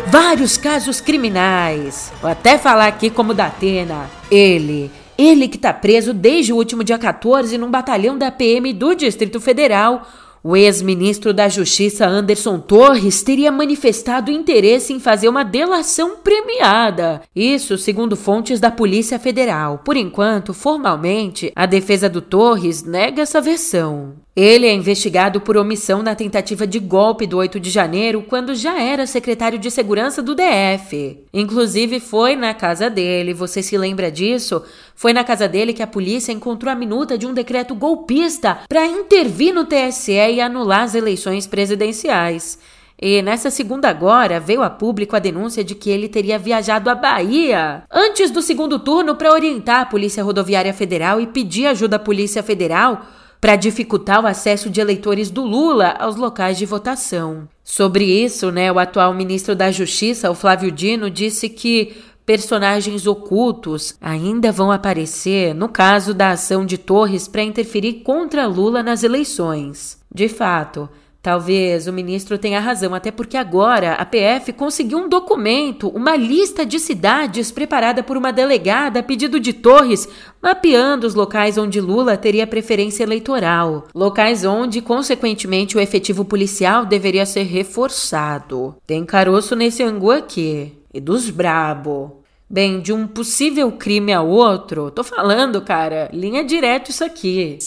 Vários 0.09 0.59
casos 0.59 1.01
criminais. 1.01 2.13
Vou 2.21 2.31
até 2.31 2.59
falar 2.59 2.89
aqui 2.89 3.09
como 3.09 3.33
da 3.33 3.47
Atena. 3.47 4.11
Ele, 4.31 4.91
ele 5.17 5.49
que 5.49 5.57
tá 5.57 5.73
preso 5.73 6.13
desde 6.13 6.53
o 6.53 6.57
último 6.57 6.85
dia 6.85 6.99
14 6.99 7.57
num 7.57 7.71
batalhão 7.71 8.19
da 8.19 8.31
PM 8.31 8.75
do 8.75 8.95
Distrito 8.95 9.41
Federal 9.41 10.07
o 10.43 10.57
ex-ministro 10.57 11.33
da 11.33 11.49
Justiça 11.49 12.07
Anderson 12.07 12.59
Torres 12.59 13.23
teria 13.23 13.51
manifestado 13.51 14.31
interesse 14.31 14.93
em 14.93 15.01
fazer 15.01 15.29
uma 15.29 15.45
delação 15.45 16.17
premiada. 16.19 17.23
Isso 17.35 17.79
segundo 17.79 18.17
fontes 18.17 18.61
da 18.61 18.71
Polícia 18.71 19.19
Federal. 19.19 19.83
Por 19.85 19.97
enquanto, 19.97 20.55
formalmente, 20.55 21.53
a 21.55 21.67
defesa 21.67 22.09
do 22.09 22.21
Torres 22.21 22.83
nega 22.83 23.23
essa 23.23 23.41
versão. 23.41 24.26
Ele 24.37 24.67
é 24.67 24.75
investigado 24.75 25.41
por 25.41 25.57
omissão 25.57 26.03
na 26.03 26.15
tentativa 26.15 26.67
de 26.67 26.79
golpe 26.79 27.27
do 27.27 27.39
8 27.39 27.59
de 27.59 27.71
janeiro, 27.71 28.21
quando 28.21 28.55
já 28.55 28.79
era 28.79 29.07
secretário 29.07 29.59
de 29.59 29.71
segurança 29.71 30.23
do 30.23 30.35
DF. 30.35 31.21
Inclusive, 31.33 31.99
foi 32.01 32.37
na 32.37 32.53
casa 32.53 32.91
dele, 32.91 33.33
você 33.33 33.63
se 33.63 33.79
lembra 33.79 34.13
disso? 34.13 34.63
Foi 34.95 35.15
na 35.15 35.25
casa 35.25 35.49
dele 35.49 35.73
que 35.73 35.83
a 35.83 35.87
polícia 35.87 36.33
encontrou 36.33 36.71
a 36.71 36.77
minuta 36.77 37.17
de 37.17 37.27
um 37.27 37.33
decreto 37.33 37.75
golpista 37.75 38.59
para 38.69 38.85
intervir 38.85 39.55
no 39.55 39.65
TSE 39.65 40.13
e 40.13 40.39
anular 40.39 40.83
as 40.83 40.95
eleições 40.95 41.47
presidenciais. 41.47 42.59
E 43.01 43.23
nessa 43.23 43.51
segunda 43.51 43.89
agora 43.89 44.39
veio 44.39 44.63
a 44.63 44.69
público 44.69 45.17
a 45.17 45.19
denúncia 45.19 45.65
de 45.65 45.75
que 45.75 45.89
ele 45.89 46.11
teria 46.11 46.39
viajado 46.39 46.91
à 46.91 46.95
Bahia 46.95 47.85
antes 47.91 48.31
do 48.31 48.43
segundo 48.43 48.79
turno 48.79 49.17
para 49.17 49.33
orientar 49.33 49.81
a 49.81 49.87
Polícia 49.87 50.23
Rodoviária 50.23 50.75
Federal 50.75 51.19
e 51.23 51.27
pedir 51.27 51.69
ajuda 51.69 51.97
à 51.97 51.99
Polícia 51.99 52.43
Federal 52.43 53.07
para 53.47 53.55
dificultar 53.55 54.25
o 54.25 54.27
acesso 54.27 54.69
de 54.69 54.81
eleitores 54.81 55.31
do 55.31 55.45
Lula 55.45 55.95
aos 56.01 56.17
locais 56.17 56.59
de 56.59 56.67
votação. 56.67 57.49
Sobre 57.63 58.05
isso, 58.05 58.51
né, 58.51 58.73
o 58.73 58.79
atual 58.81 59.15
ministro 59.15 59.55
da 59.55 59.71
Justiça, 59.71 60.29
o 60.29 60.35
Flávio 60.35 60.73
Dino, 60.73 61.09
disse 61.09 61.49
que 61.49 61.97
personagens 62.27 63.07
ocultos 63.07 63.95
ainda 64.01 64.51
vão 64.51 64.73
aparecer 64.73 65.55
no 65.55 65.69
caso 65.69 66.13
da 66.13 66.31
ação 66.31 66.67
de 66.67 66.77
Torres 66.77 67.29
para 67.29 67.45
interferir 67.45 68.03
contra 68.03 68.49
Lula 68.49 68.83
nas 68.83 69.05
eleições. 69.05 70.01
De 70.13 70.29
fato, 70.29 70.89
Talvez 71.27 71.89
o 71.89 71.93
ministro 71.93 72.39
tenha 72.39 72.61
razão, 72.61 72.95
até 72.95 73.11
porque 73.11 73.37
agora 73.37 73.95
a 73.95 74.05
PF 74.05 74.53
conseguiu 74.53 74.99
um 74.99 75.09
documento, 75.09 75.89
uma 75.89 76.15
lista 76.15 76.65
de 76.65 76.79
cidades 76.79 77.51
preparada 77.51 78.01
por 78.01 78.17
uma 78.17 78.33
delegada 78.33 79.01
a 79.01 79.03
pedido 79.03 79.41
de 79.41 79.53
Torres, 79.53 80.09
mapeando 80.41 81.05
os 81.05 81.17
locais 81.17 81.59
onde 81.59 81.81
Lula 81.81 82.17
teria 82.17 82.47
preferência 82.47 83.03
eleitoral. 83.03 83.89
Locais 83.93 84.45
onde, 84.45 84.81
consequentemente, 84.81 85.77
o 85.77 85.81
efetivo 85.81 86.25
policial 86.25 86.87
deveria 86.87 87.27
ser 87.27 87.43
reforçado. 87.43 88.77
Tem 88.87 89.05
caroço 89.05 89.57
nesse 89.57 89.83
angu 89.83 90.13
aqui. 90.13 90.75
E 90.95 91.01
dos 91.01 91.29
brabo. 91.29 92.23
Bem, 92.49 92.81
de 92.81 92.93
um 92.93 93.09
possível 93.09 93.73
crime 93.73 94.13
a 94.13 94.23
outro, 94.23 94.93
tô 94.93 95.03
falando, 95.03 95.61
cara, 95.61 96.09
linha 96.13 96.45
direto 96.45 96.93
isso 96.93 97.05
aqui. 97.05 97.59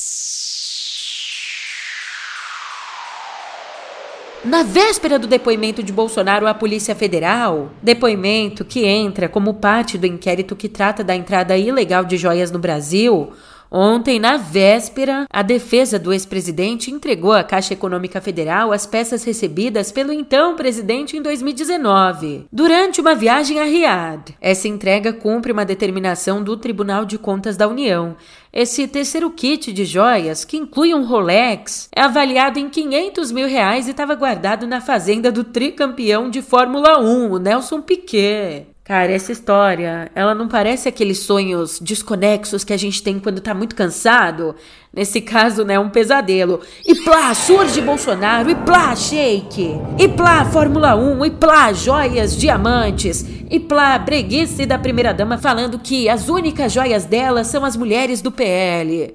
Na 4.44 4.64
véspera 4.64 5.20
do 5.20 5.28
depoimento 5.28 5.84
de 5.84 5.92
Bolsonaro 5.92 6.48
à 6.48 6.54
Polícia 6.54 6.96
Federal, 6.96 7.72
depoimento 7.84 8.64
que 8.64 8.86
entra 8.86 9.28
como 9.28 9.56
parte 9.56 9.98
do 9.98 10.08
inquérito 10.08 10.56
que 10.56 10.70
trata 10.70 11.04
da 11.04 11.14
entrada 11.14 11.58
ilegal 11.58 12.06
de 12.06 12.18
joias 12.18 12.50
no 12.50 12.58
Brasil, 12.58 13.34
Ontem, 13.72 14.20
na 14.20 14.36
véspera, 14.36 15.28
a 15.30 15.44
defesa 15.44 16.00
do 16.00 16.12
ex-presidente 16.12 16.90
entregou 16.90 17.34
à 17.34 17.44
Caixa 17.44 17.74
Econômica 17.74 18.20
Federal 18.20 18.72
as 18.72 18.88
peças 18.88 19.24
recebidas 19.24 19.92
pelo 19.92 20.12
então 20.12 20.56
presidente 20.56 21.16
em 21.16 21.22
2019, 21.22 22.48
durante 22.52 23.00
uma 23.00 23.14
viagem 23.14 23.60
a 23.60 23.64
Riad. 23.64 24.36
Essa 24.42 24.68
entrega 24.68 25.14
cumpre 25.14 25.52
uma 25.52 25.66
determinação 25.66 26.44
do 26.44 26.58
Tribunal 26.58 27.06
de 27.06 27.20
Contas 27.20 27.56
da 27.56 27.68
União. 27.68 28.16
Esse 28.52 28.88
terceiro 28.88 29.30
kit 29.30 29.72
de 29.72 29.86
joias, 29.86 30.44
que 30.44 30.58
inclui 30.58 30.92
um 30.96 31.06
Rolex, 31.06 31.88
é 31.96 32.02
avaliado 32.02 32.58
em 32.58 32.68
500 32.68 33.32
mil 33.32 33.48
reais 33.48 33.88
e 33.88 33.92
estava 33.92 34.16
guardado 34.16 34.66
na 34.66 34.82
fazenda 34.82 35.32
do 35.32 35.44
tricampeão 35.44 36.32
de 36.32 36.42
Fórmula 36.42 37.00
1, 37.00 37.32
o 37.32 37.38
Nelson 37.38 37.82
Piquet. 37.82 38.66
Cara, 38.90 39.12
essa 39.12 39.32
história, 39.32 40.10
ela 40.16 40.34
não 40.34 40.48
parece 40.48 40.90
aqueles 40.90 41.20
sonhos 41.20 41.80
desconexos 41.80 42.64
que 42.64 42.74
a 42.74 42.78
gente 42.78 43.04
tem 43.04 43.20
quando 43.20 43.40
tá 43.40 43.54
muito 43.54 43.76
cansado? 43.76 44.56
Nesse 44.92 45.22
caso, 45.22 45.64
né, 45.64 45.78
um 45.78 45.92
pesadelo. 45.92 46.60
E 46.84 46.96
plá, 47.04 47.32
surge 47.36 47.82
Bolsonaro, 47.82 48.50
e 48.50 48.56
plá, 48.56 48.96
shake, 48.96 49.80
e 49.96 50.08
plá, 50.08 50.44
Fórmula 50.44 50.96
1, 50.96 51.24
e 51.24 51.30
plá, 51.30 51.72
joias, 51.72 52.36
diamantes, 52.36 53.24
e 53.48 53.60
plá, 53.60 54.00
breguice 54.00 54.66
da 54.66 54.80
primeira-dama 54.80 55.38
falando 55.38 55.78
que 55.78 56.10
as 56.10 56.28
únicas 56.28 56.72
joias 56.72 57.06
dela 57.06 57.44
são 57.44 57.64
as 57.64 57.78
mulheres 57.78 58.24
do 58.24 58.32
PL. 58.32 59.14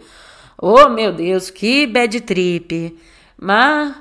Oh, 0.56 0.88
meu 0.88 1.12
Deus, 1.12 1.50
que 1.50 1.84
bad 1.84 2.20
trip. 2.20 2.96
Mas, 3.36 3.90
o 3.90 3.94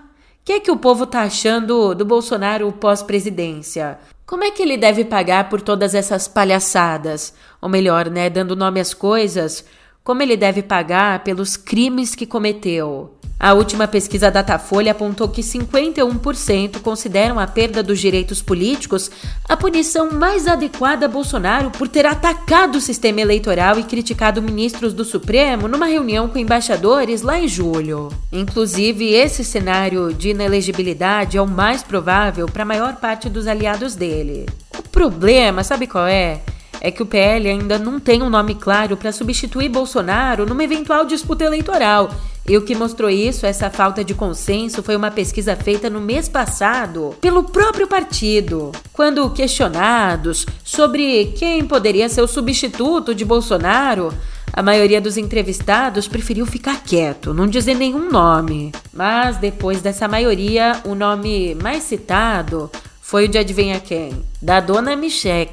que 0.45 0.53
é 0.53 0.59
que 0.59 0.69
o 0.69 0.77
povo 0.77 1.07
tá 1.07 1.21
achando 1.21 1.95
do 1.95 2.05
Bolsonaro 2.05 2.71
pós-presidência? 2.73 3.97
Como 4.25 4.43
é 4.43 4.51
que 4.51 4.63
ele 4.63 4.77
deve 4.77 5.03
pagar 5.03 5.49
por 5.49 5.61
todas 5.61 5.93
essas 5.93 6.27
palhaçadas? 6.27 7.33
Ou 7.61 7.67
melhor, 7.67 8.09
né, 8.09 8.29
dando 8.29 8.55
nome 8.55 8.79
às 8.79 8.93
coisas, 8.93 9.65
como 10.03 10.23
ele 10.23 10.37
deve 10.37 10.63
pagar 10.63 11.23
pelos 11.23 11.57
crimes 11.57 12.15
que 12.15 12.25
cometeu? 12.25 13.17
A 13.43 13.51
última 13.53 13.89
pesquisa 13.89 14.31
Datafolha 14.31 14.93
apontou 14.93 15.27
que 15.27 15.41
51% 15.41 16.79
consideram 16.79 17.37
a 17.37 17.45
perda 17.45 17.83
dos 17.83 17.99
direitos 17.99 18.41
políticos 18.41 19.11
a 19.49 19.57
punição 19.57 20.11
mais 20.11 20.47
adequada 20.47 21.07
a 21.07 21.09
Bolsonaro 21.09 21.69
por 21.69 21.89
ter 21.89 22.05
atacado 22.05 22.77
o 22.77 22.81
sistema 22.81 23.19
eleitoral 23.19 23.77
e 23.77 23.83
criticado 23.83 24.41
ministros 24.41 24.93
do 24.93 25.03
Supremo 25.03 25.67
numa 25.67 25.87
reunião 25.87 26.29
com 26.29 26.39
embaixadores 26.39 27.21
lá 27.21 27.37
em 27.37 27.49
julho. 27.49 28.07
Inclusive, 28.31 29.13
esse 29.13 29.43
cenário 29.43 30.13
de 30.13 30.29
inelegibilidade 30.29 31.37
é 31.37 31.41
o 31.41 31.45
mais 31.45 31.83
provável 31.83 32.45
para 32.45 32.63
a 32.63 32.65
maior 32.65 32.95
parte 32.95 33.29
dos 33.29 33.45
aliados 33.45 33.93
dele. 33.93 34.45
O 34.79 34.83
problema, 34.83 35.65
sabe 35.65 35.85
qual 35.85 36.07
é? 36.07 36.39
é 36.79 36.91
que 36.91 37.03
o 37.03 37.05
PL 37.05 37.49
ainda 37.49 37.77
não 37.77 37.99
tem 37.99 38.21
um 38.21 38.29
nome 38.29 38.55
claro 38.55 38.95
para 38.95 39.11
substituir 39.11 39.67
Bolsonaro 39.67 40.45
numa 40.45 40.63
eventual 40.63 41.05
disputa 41.05 41.43
eleitoral 41.43 42.09
e 42.47 42.57
o 42.57 42.61
que 42.61 42.75
mostrou 42.75 43.09
isso, 43.09 43.45
essa 43.45 43.69
falta 43.69 44.03
de 44.03 44.13
consenso, 44.13 44.83
foi 44.83 44.95
uma 44.95 45.09
pesquisa 45.09 45.55
feita 45.55 45.89
no 45.89 46.01
mês 46.01 46.27
passado 46.27 47.15
pelo 47.21 47.43
próprio 47.43 47.87
partido. 47.87 48.71
Quando 48.91 49.29
questionados 49.29 50.45
sobre 50.63 51.33
quem 51.37 51.63
poderia 51.65 52.09
ser 52.09 52.21
o 52.21 52.27
substituto 52.27 53.15
de 53.15 53.23
Bolsonaro, 53.23 54.13
a 54.51 54.61
maioria 54.61 54.99
dos 54.99 55.17
entrevistados 55.17 56.07
preferiu 56.07 56.45
ficar 56.45 56.83
quieto, 56.83 57.33
não 57.33 57.47
dizer 57.47 57.75
nenhum 57.75 58.11
nome. 58.11 58.71
Mas 58.93 59.37
depois 59.37 59.81
dessa 59.81 60.07
maioria, 60.07 60.81
o 60.83 60.93
nome 60.93 61.55
mais 61.55 61.83
citado 61.83 62.69
foi 63.01 63.25
o 63.25 63.27
de 63.27 63.37
adivinha 63.37 63.79
quem? 63.79 64.21
Da 64.41 64.59
dona 64.59 64.95
Michelle. 64.95 65.49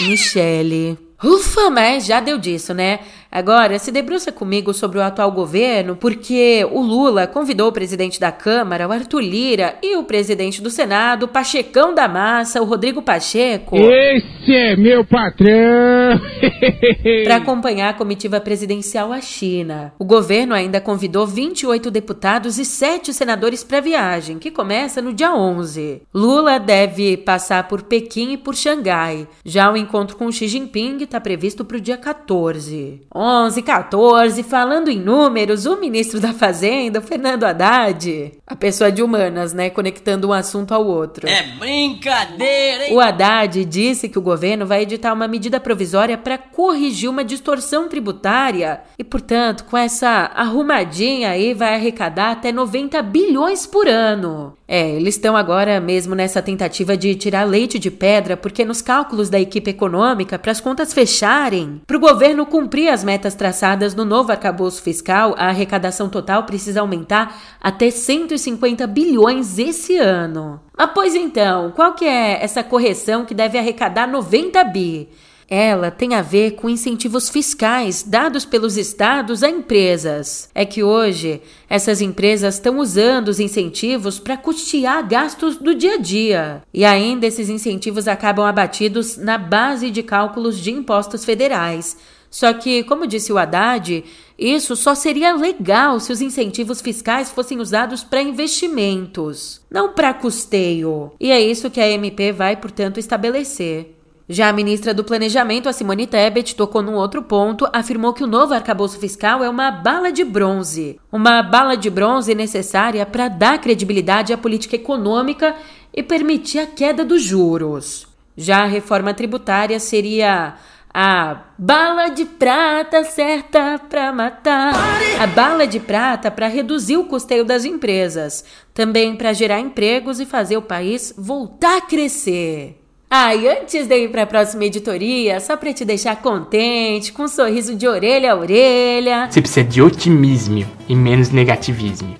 Michele. 0.00 0.98
Ufa, 1.22 1.68
mas 1.68 2.06
já 2.06 2.20
deu 2.20 2.38
disso, 2.38 2.72
né? 2.72 3.00
Agora, 3.30 3.78
se 3.78 3.92
debruça 3.92 4.32
comigo 4.32 4.72
sobre 4.72 4.98
o 4.98 5.02
atual 5.02 5.30
governo, 5.30 5.94
porque 5.96 6.66
o 6.70 6.80
Lula 6.80 7.26
convidou 7.26 7.68
o 7.68 7.72
presidente 7.72 8.18
da 8.18 8.32
Câmara, 8.32 8.88
o 8.88 8.92
Arthur 8.92 9.20
Lira, 9.20 9.76
e 9.82 9.96
o 9.96 10.04
presidente 10.04 10.62
do 10.62 10.70
Senado, 10.70 11.24
o 11.24 11.28
Pachecão 11.28 11.94
da 11.94 12.08
Massa, 12.08 12.62
o 12.62 12.64
Rodrigo 12.64 13.02
Pacheco. 13.02 13.76
Esse 13.76 14.54
é 14.54 14.76
meu 14.76 15.04
patrão! 15.04 16.18
para 17.24 17.36
acompanhar 17.36 17.90
a 17.90 17.94
comitiva 17.94 18.40
presidencial 18.40 19.12
à 19.12 19.20
China. 19.20 19.92
O 19.98 20.04
governo 20.04 20.54
ainda 20.54 20.80
convidou 20.80 21.26
28 21.26 21.90
deputados 21.90 22.58
e 22.58 22.64
7 22.64 23.12
senadores 23.12 23.62
para 23.62 23.78
a 23.78 23.82
viagem, 23.82 24.38
que 24.38 24.50
começa 24.50 25.02
no 25.02 25.12
dia 25.12 25.34
11. 25.34 26.02
Lula 26.14 26.58
deve 26.58 27.16
passar 27.16 27.68
por 27.68 27.82
Pequim 27.82 28.32
e 28.32 28.36
por 28.36 28.54
Xangai. 28.54 29.26
Já 29.44 29.70
o 29.70 29.76
encontro 29.76 30.16
com 30.16 30.30
Xi 30.30 30.48
Jinping 30.48 30.98
está 31.02 31.20
previsto 31.20 31.64
para 31.64 31.76
o 31.76 31.80
dia 31.80 31.96
14. 31.96 33.02
11, 33.18 33.62
14, 33.62 34.44
falando 34.44 34.88
em 34.88 35.00
números, 35.00 35.66
o 35.66 35.76
ministro 35.80 36.20
da 36.20 36.32
Fazenda, 36.32 37.00
Fernando 37.00 37.42
Haddad, 37.42 38.32
a 38.46 38.54
pessoa 38.54 38.92
de 38.92 39.02
humanas, 39.02 39.52
né, 39.52 39.70
conectando 39.70 40.28
um 40.28 40.32
assunto 40.32 40.72
ao 40.72 40.86
outro. 40.86 41.28
É 41.28 41.42
brincadeira, 41.58 42.86
hein? 42.86 42.94
O 42.94 43.00
Haddad 43.00 43.64
disse 43.64 44.08
que 44.08 44.20
o 44.20 44.22
governo 44.22 44.64
vai 44.64 44.82
editar 44.82 45.12
uma 45.12 45.26
medida 45.26 45.58
provisória 45.58 46.16
para 46.16 46.38
corrigir 46.38 47.10
uma 47.10 47.24
distorção 47.24 47.88
tributária 47.88 48.82
e, 48.96 49.02
portanto, 49.02 49.64
com 49.64 49.76
essa 49.76 50.30
arrumadinha 50.36 51.30
aí 51.30 51.54
vai 51.54 51.74
arrecadar 51.74 52.30
até 52.30 52.52
90 52.52 53.02
bilhões 53.02 53.66
por 53.66 53.88
ano. 53.88 54.56
É, 54.70 54.90
eles 54.90 55.14
estão 55.14 55.34
agora 55.34 55.80
mesmo 55.80 56.14
nessa 56.14 56.42
tentativa 56.42 56.94
de 56.94 57.14
tirar 57.14 57.44
leite 57.44 57.78
de 57.78 57.90
pedra, 57.90 58.36
porque 58.36 58.66
nos 58.66 58.82
cálculos 58.82 59.30
da 59.30 59.40
equipe 59.40 59.70
econômica, 59.70 60.38
para 60.38 60.52
as 60.52 60.60
contas 60.60 60.92
fecharem, 60.92 61.80
para 61.86 61.96
o 61.96 62.00
governo 62.00 62.44
cumprir 62.44 62.90
as 62.90 63.02
metas 63.08 63.34
traçadas 63.34 63.94
no 63.94 64.04
novo 64.04 64.30
arcabouço 64.30 64.82
fiscal, 64.82 65.34
a 65.38 65.46
arrecadação 65.48 66.10
total 66.10 66.42
precisa 66.42 66.82
aumentar 66.82 67.40
até 67.58 67.90
150 67.90 68.86
bilhões 68.86 69.58
esse 69.58 69.96
ano. 69.96 70.60
Mas 70.76 70.90
pois 70.92 71.14
então, 71.14 71.72
qual 71.74 71.94
que 71.94 72.04
é 72.04 72.44
essa 72.44 72.62
correção 72.62 73.24
que 73.24 73.32
deve 73.32 73.56
arrecadar 73.56 74.06
90 74.06 74.62
bi? 74.64 75.08
Ela 75.50 75.90
tem 75.90 76.14
a 76.14 76.20
ver 76.20 76.50
com 76.56 76.68
incentivos 76.68 77.30
fiscais 77.30 78.02
dados 78.02 78.44
pelos 78.44 78.76
estados 78.76 79.42
a 79.42 79.48
empresas. 79.48 80.50
É 80.54 80.66
que 80.66 80.82
hoje 80.82 81.40
essas 81.70 82.02
empresas 82.02 82.56
estão 82.56 82.78
usando 82.78 83.28
os 83.28 83.40
incentivos 83.40 84.18
para 84.18 84.36
custear 84.36 85.08
gastos 85.08 85.56
do 85.56 85.74
dia 85.74 85.94
a 85.94 85.96
dia. 85.96 86.62
E 86.74 86.84
ainda 86.84 87.26
esses 87.26 87.48
incentivos 87.48 88.06
acabam 88.06 88.44
abatidos 88.44 89.16
na 89.16 89.38
base 89.38 89.90
de 89.90 90.02
cálculos 90.02 90.58
de 90.58 90.70
impostos 90.70 91.24
federais. 91.24 91.96
Só 92.30 92.52
que, 92.52 92.84
como 92.84 93.06
disse 93.06 93.32
o 93.32 93.38
Haddad, 93.38 94.04
isso 94.38 94.76
só 94.76 94.94
seria 94.94 95.34
legal 95.34 95.98
se 95.98 96.12
os 96.12 96.20
incentivos 96.20 96.80
fiscais 96.80 97.30
fossem 97.30 97.58
usados 97.58 98.04
para 98.04 98.22
investimentos, 98.22 99.60
não 99.70 99.92
para 99.92 100.14
custeio. 100.14 101.12
E 101.18 101.30
é 101.30 101.40
isso 101.40 101.70
que 101.70 101.80
a 101.80 101.88
MP 101.88 102.32
vai, 102.32 102.56
portanto, 102.56 103.00
estabelecer. 103.00 103.94
Já 104.30 104.50
a 104.50 104.52
ministra 104.52 104.92
do 104.92 105.02
Planejamento, 105.02 105.70
a 105.70 105.72
Simone 105.72 106.06
Tebet, 106.06 106.54
tocou 106.54 106.82
num 106.82 106.96
outro 106.96 107.22
ponto, 107.22 107.66
afirmou 107.72 108.12
que 108.12 108.22
o 108.22 108.26
novo 108.26 108.52
arcabouço 108.52 108.98
fiscal 108.98 109.42
é 109.42 109.48
uma 109.48 109.70
bala 109.70 110.12
de 110.12 110.22
bronze. 110.22 111.00
Uma 111.10 111.42
bala 111.42 111.78
de 111.78 111.88
bronze 111.88 112.34
necessária 112.34 113.06
para 113.06 113.28
dar 113.28 113.58
credibilidade 113.58 114.34
à 114.34 114.36
política 114.36 114.76
econômica 114.76 115.56
e 115.94 116.02
permitir 116.02 116.58
a 116.58 116.66
queda 116.66 117.06
dos 117.06 117.22
juros. 117.22 118.06
Já 118.36 118.64
a 118.64 118.66
reforma 118.66 119.14
tributária 119.14 119.80
seria 119.80 120.56
A 121.00 121.52
bala 121.56 122.08
de 122.08 122.24
prata 122.24 123.04
certa 123.04 123.78
para 123.78 124.12
matar. 124.12 124.74
A 125.20 125.28
bala 125.28 125.64
de 125.64 125.78
prata 125.78 126.28
para 126.28 126.48
reduzir 126.48 126.96
o 126.96 127.04
custeio 127.04 127.44
das 127.44 127.64
empresas, 127.64 128.44
também 128.74 129.14
para 129.14 129.32
gerar 129.32 129.60
empregos 129.60 130.18
e 130.18 130.26
fazer 130.26 130.56
o 130.56 130.62
país 130.62 131.14
voltar 131.16 131.76
a 131.76 131.80
crescer. 131.82 132.82
Ah, 133.08 133.32
e 133.32 133.46
antes 133.46 133.86
de 133.86 133.96
ir 133.96 134.10
para 134.10 134.24
a 134.24 134.26
próxima 134.26 134.64
editoria, 134.64 135.38
só 135.38 135.56
para 135.56 135.72
te 135.72 135.84
deixar 135.84 136.16
contente, 136.16 137.12
com 137.12 137.22
um 137.22 137.28
sorriso 137.28 137.76
de 137.76 137.86
orelha 137.86 138.32
a 138.32 138.36
orelha. 138.36 139.28
Você 139.30 139.40
precisa 139.40 139.62
de 139.62 139.80
otimismo 139.80 140.66
e 140.88 140.96
menos 140.96 141.30
negativismo. 141.30 142.16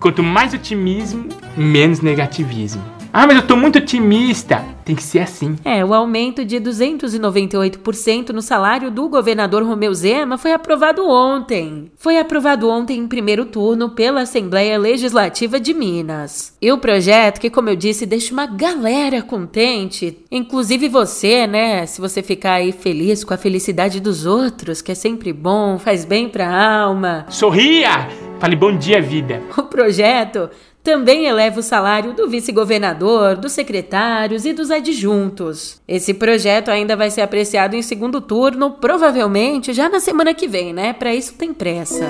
Quanto 0.00 0.22
mais 0.22 0.54
otimismo, 0.54 1.28
menos 1.54 2.00
negativismo. 2.00 2.82
Ah, 3.12 3.26
mas 3.26 3.36
eu 3.36 3.46
tô 3.46 3.56
muito 3.56 3.78
otimista. 3.78 4.64
Tem 4.86 4.96
que 4.96 5.02
ser 5.02 5.18
assim. 5.18 5.56
É, 5.64 5.84
o 5.84 5.92
aumento 5.92 6.44
de 6.44 6.56
298% 6.56 8.30
no 8.30 8.40
salário 8.40 8.90
do 8.90 9.06
governador 9.08 9.62
Romeu 9.62 9.92
Zema 9.92 10.38
foi 10.38 10.52
aprovado 10.52 11.06
ontem. 11.06 11.92
Foi 11.96 12.18
aprovado 12.18 12.70
ontem 12.70 12.98
em 12.98 13.06
primeiro 13.06 13.44
turno 13.44 13.90
pela 13.90 14.22
Assembleia 14.22 14.78
Legislativa 14.78 15.60
de 15.60 15.74
Minas. 15.74 16.56
E 16.60 16.72
o 16.72 16.78
projeto, 16.78 17.38
que 17.38 17.50
como 17.50 17.68
eu 17.68 17.76
disse, 17.76 18.06
deixa 18.06 18.32
uma 18.32 18.46
galera 18.46 19.20
contente, 19.20 20.18
inclusive 20.30 20.88
você, 20.88 21.46
né? 21.46 21.84
Se 21.84 22.00
você 22.00 22.22
ficar 22.22 22.54
aí 22.54 22.72
feliz 22.72 23.22
com 23.22 23.34
a 23.34 23.38
felicidade 23.38 24.00
dos 24.00 24.24
outros, 24.24 24.80
que 24.80 24.90
é 24.90 24.96
sempre 24.96 25.34
bom, 25.34 25.78
faz 25.78 26.06
bem 26.06 26.30
pra 26.30 26.48
alma. 26.48 27.26
Sorria! 27.28 28.08
Fale 28.42 28.56
bom 28.56 28.76
dia, 28.76 29.00
vida. 29.00 29.40
O 29.56 29.62
projeto 29.62 30.50
também 30.82 31.26
eleva 31.26 31.60
o 31.60 31.62
salário 31.62 32.12
do 32.12 32.28
vice-governador, 32.28 33.36
dos 33.36 33.52
secretários 33.52 34.44
e 34.44 34.52
dos 34.52 34.70
adjuntos. 34.70 35.80
Esse 35.86 36.12
projeto 36.12 36.70
ainda 36.70 36.96
vai 36.96 37.08
ser 37.08 37.20
apreciado 37.20 37.76
em 37.76 37.82
segundo 37.82 38.20
turno, 38.20 38.72
provavelmente 38.72 39.72
já 39.72 39.88
na 39.88 40.00
semana 40.00 40.34
que 40.34 40.48
vem, 40.48 40.72
né? 40.72 40.92
Para 40.92 41.14
isso 41.14 41.34
tem 41.34 41.54
pressa. 41.54 42.04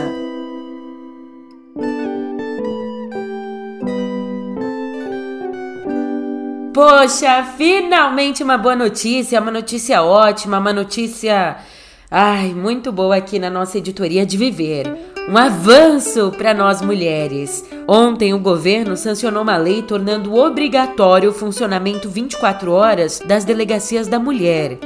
Poxa, 6.72 7.44
finalmente 7.58 8.42
uma 8.42 8.56
boa 8.56 8.74
notícia, 8.74 9.38
uma 9.38 9.50
notícia 9.50 10.02
ótima, 10.02 10.58
uma 10.58 10.72
notícia, 10.72 11.58
ai, 12.10 12.54
muito 12.54 12.90
boa 12.90 13.16
aqui 13.16 13.38
na 13.38 13.50
nossa 13.50 13.76
editoria 13.76 14.24
de 14.24 14.38
Viver. 14.38 15.11
Um 15.28 15.38
avanço 15.38 16.32
para 16.36 16.52
nós 16.52 16.82
mulheres. 16.82 17.64
Ontem, 17.86 18.34
o 18.34 18.38
governo 18.38 18.96
sancionou 18.96 19.42
uma 19.42 19.56
lei 19.56 19.80
tornando 19.80 20.34
obrigatório 20.34 21.30
o 21.30 21.34
funcionamento 21.34 22.08
24 22.08 22.72
horas 22.72 23.20
das 23.24 23.44
delegacias 23.44 24.08
da 24.08 24.18
mulher. 24.18 24.78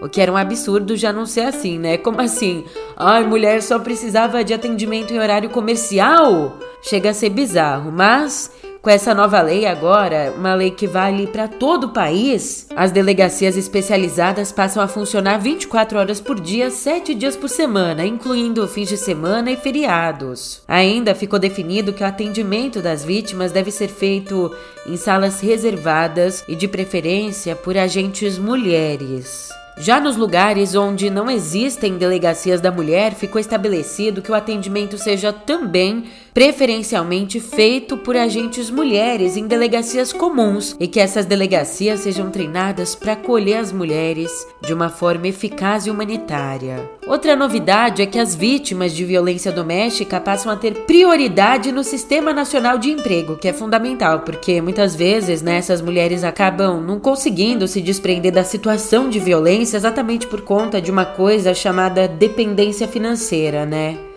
O 0.00 0.08
que 0.08 0.20
era 0.20 0.32
um 0.32 0.36
absurdo 0.36 0.96
já 0.96 1.12
não 1.12 1.26
ser 1.26 1.42
assim, 1.42 1.78
né? 1.78 1.98
Como 1.98 2.20
assim? 2.20 2.64
Ai, 2.96 3.24
mulher 3.24 3.62
só 3.62 3.78
precisava 3.78 4.44
de 4.44 4.54
atendimento 4.54 5.12
em 5.12 5.18
horário 5.18 5.50
comercial? 5.50 6.56
Chega 6.82 7.10
a 7.10 7.14
ser 7.14 7.30
bizarro, 7.30 7.90
mas 7.92 8.50
com 8.82 8.88
essa 8.88 9.14
nova 9.14 9.42
lei 9.42 9.66
agora, 9.66 10.32
uma 10.36 10.54
lei 10.54 10.70
que 10.70 10.86
vale 10.86 11.26
para 11.26 11.46
todo 11.46 11.84
o 11.84 11.92
país, 11.92 12.66
as 12.74 12.90
delegacias 12.90 13.56
especializadas 13.56 14.52
passam 14.52 14.82
a 14.82 14.88
funcionar 14.88 15.38
24 15.38 15.98
horas 15.98 16.20
por 16.20 16.40
dia, 16.40 16.70
7 16.70 17.14
dias 17.14 17.36
por 17.36 17.48
semana, 17.48 18.06
incluindo 18.06 18.66
fins 18.66 18.88
de 18.88 18.96
semana 18.96 19.50
e 19.50 19.56
feriados. 19.56 20.62
Ainda 20.66 21.14
ficou 21.14 21.38
definido 21.38 21.92
que 21.92 22.02
o 22.02 22.06
atendimento 22.06 22.80
das 22.80 23.04
vítimas 23.04 23.52
deve 23.52 23.70
ser 23.70 23.88
feito 23.88 24.50
em 24.86 24.96
salas 24.96 25.40
reservadas 25.40 26.42
e 26.48 26.56
de 26.56 26.66
preferência 26.66 27.54
por 27.54 27.76
agentes 27.76 28.38
mulheres. 28.38 29.50
Já 29.80 29.98
nos 29.98 30.14
lugares 30.14 30.74
onde 30.74 31.08
não 31.08 31.30
existem 31.30 31.96
delegacias 31.96 32.60
da 32.60 32.70
mulher, 32.70 33.14
ficou 33.14 33.40
estabelecido 33.40 34.20
que 34.20 34.30
o 34.30 34.34
atendimento 34.34 34.98
seja 34.98 35.32
também 35.32 36.04
preferencialmente 36.32 37.40
feito 37.40 37.96
por 37.96 38.16
agentes 38.16 38.70
mulheres 38.70 39.36
em 39.36 39.46
delegacias 39.46 40.12
comuns 40.12 40.76
e 40.78 40.86
que 40.86 41.00
essas 41.00 41.26
delegacias 41.26 42.00
sejam 42.00 42.30
treinadas 42.30 42.94
para 42.94 43.12
acolher 43.12 43.56
as 43.56 43.72
mulheres 43.72 44.30
de 44.60 44.72
uma 44.72 44.88
forma 44.88 45.28
eficaz 45.28 45.86
e 45.86 45.90
humanitária. 45.90 46.88
Outra 47.06 47.34
novidade 47.34 48.02
é 48.02 48.06
que 48.06 48.18
as 48.18 48.34
vítimas 48.34 48.94
de 48.94 49.04
violência 49.04 49.50
doméstica 49.50 50.20
passam 50.20 50.52
a 50.52 50.56
ter 50.56 50.84
prioridade 50.86 51.72
no 51.72 51.82
Sistema 51.82 52.32
Nacional 52.32 52.78
de 52.78 52.90
Emprego, 52.90 53.36
que 53.36 53.48
é 53.48 53.52
fundamental, 53.52 54.20
porque 54.20 54.60
muitas 54.60 54.94
vezes 54.94 55.42
né, 55.42 55.56
essas 55.56 55.80
mulheres 55.80 56.22
acabam 56.22 56.80
não 56.80 57.00
conseguindo 57.00 57.66
se 57.66 57.80
desprender 57.80 58.32
da 58.32 58.44
situação 58.44 59.08
de 59.08 59.18
violência 59.18 59.76
exatamente 59.76 60.26
por 60.26 60.42
conta 60.42 60.80
de 60.80 60.90
uma 60.90 61.04
coisa 61.04 61.52
chamada 61.52 62.06
dependência 62.06 62.86
financeira, 62.86 63.66
né? 63.66 64.09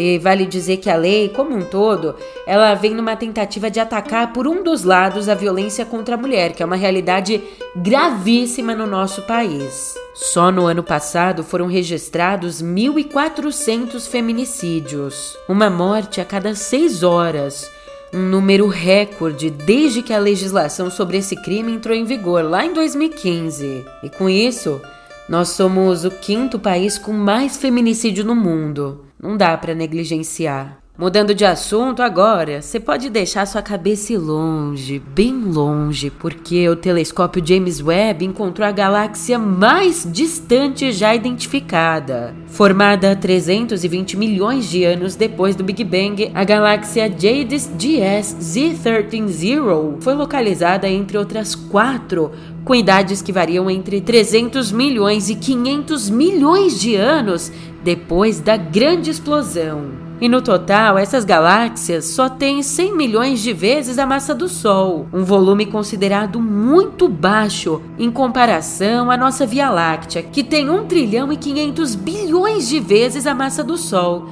E 0.00 0.16
vale 0.16 0.46
dizer 0.46 0.76
que 0.76 0.88
a 0.88 0.94
lei, 0.94 1.28
como 1.28 1.56
um 1.56 1.62
todo, 1.62 2.14
ela 2.46 2.72
vem 2.74 2.94
numa 2.94 3.16
tentativa 3.16 3.68
de 3.68 3.80
atacar 3.80 4.32
por 4.32 4.46
um 4.46 4.62
dos 4.62 4.84
lados 4.84 5.28
a 5.28 5.34
violência 5.34 5.84
contra 5.84 6.14
a 6.14 6.18
mulher, 6.18 6.52
que 6.52 6.62
é 6.62 6.66
uma 6.66 6.76
realidade 6.76 7.42
gravíssima 7.74 8.76
no 8.76 8.86
nosso 8.86 9.22
país. 9.22 9.96
Só 10.14 10.52
no 10.52 10.66
ano 10.66 10.84
passado 10.84 11.42
foram 11.42 11.66
registrados 11.66 12.62
1.400 12.62 14.08
feminicídios, 14.08 15.36
uma 15.48 15.68
morte 15.68 16.20
a 16.20 16.24
cada 16.24 16.54
seis 16.54 17.02
horas. 17.02 17.68
Um 18.14 18.22
número 18.22 18.68
recorde 18.68 19.50
desde 19.50 20.00
que 20.00 20.14
a 20.14 20.20
legislação 20.20 20.92
sobre 20.92 21.16
esse 21.16 21.34
crime 21.42 21.72
entrou 21.72 21.92
em 21.92 22.04
vigor 22.04 22.44
lá 22.44 22.64
em 22.64 22.72
2015. 22.72 23.84
E 24.04 24.08
com 24.10 24.30
isso, 24.30 24.80
nós 25.28 25.48
somos 25.48 26.04
o 26.04 26.10
quinto 26.12 26.56
país 26.56 26.96
com 26.96 27.12
mais 27.12 27.56
feminicídio 27.56 28.24
no 28.24 28.36
mundo. 28.36 29.07
Não 29.20 29.36
dá 29.36 29.56
para 29.58 29.74
negligenciar. 29.74 30.78
Mudando 31.00 31.32
de 31.32 31.44
assunto 31.44 32.02
agora, 32.02 32.60
você 32.60 32.80
pode 32.80 33.08
deixar 33.08 33.46
sua 33.46 33.62
cabeça 33.62 34.18
longe, 34.18 34.98
bem 34.98 35.32
longe, 35.32 36.10
porque 36.10 36.68
o 36.68 36.74
telescópio 36.74 37.40
James 37.46 37.80
Webb 37.80 38.24
encontrou 38.24 38.66
a 38.66 38.72
galáxia 38.72 39.38
mais 39.38 40.04
distante 40.10 40.90
já 40.90 41.14
identificada. 41.14 42.34
Formada 42.48 43.14
320 43.14 44.16
milhões 44.16 44.68
de 44.68 44.82
anos 44.82 45.14
depois 45.14 45.54
do 45.54 45.62
Big 45.62 45.84
Bang, 45.84 46.32
a 46.34 46.42
galáxia 46.42 47.08
Jades 47.08 47.70
GS 47.78 48.34
Z130 48.40 50.00
foi 50.00 50.14
localizada 50.14 50.88
entre 50.88 51.16
outras 51.16 51.54
quatro 51.54 52.32
com 52.64 52.74
idades 52.74 53.22
que 53.22 53.30
variam 53.30 53.70
entre 53.70 54.00
300 54.00 54.72
milhões 54.72 55.30
e 55.30 55.36
500 55.36 56.10
milhões 56.10 56.80
de 56.80 56.96
anos 56.96 57.52
depois 57.84 58.40
da 58.40 58.56
grande 58.56 59.10
explosão. 59.10 60.07
E 60.20 60.28
no 60.28 60.42
total, 60.42 60.98
essas 60.98 61.24
galáxias 61.24 62.06
só 62.06 62.28
têm 62.28 62.60
100 62.60 62.96
milhões 62.96 63.40
de 63.40 63.52
vezes 63.52 63.98
a 63.98 64.06
massa 64.06 64.34
do 64.34 64.48
Sol, 64.48 65.06
um 65.12 65.22
volume 65.22 65.64
considerado 65.64 66.40
muito 66.40 67.08
baixo 67.08 67.80
em 67.96 68.10
comparação 68.10 69.12
à 69.12 69.16
nossa 69.16 69.46
Via 69.46 69.70
Láctea, 69.70 70.22
que 70.22 70.42
tem 70.42 70.68
1 70.68 70.86
trilhão 70.86 71.32
e 71.32 71.36
500 71.36 71.94
bilhões 71.94 72.68
de 72.68 72.80
vezes 72.80 73.28
a 73.28 73.34
massa 73.34 73.62
do 73.62 73.76
Sol. 73.76 74.26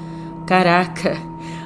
Caraca, 0.44 1.16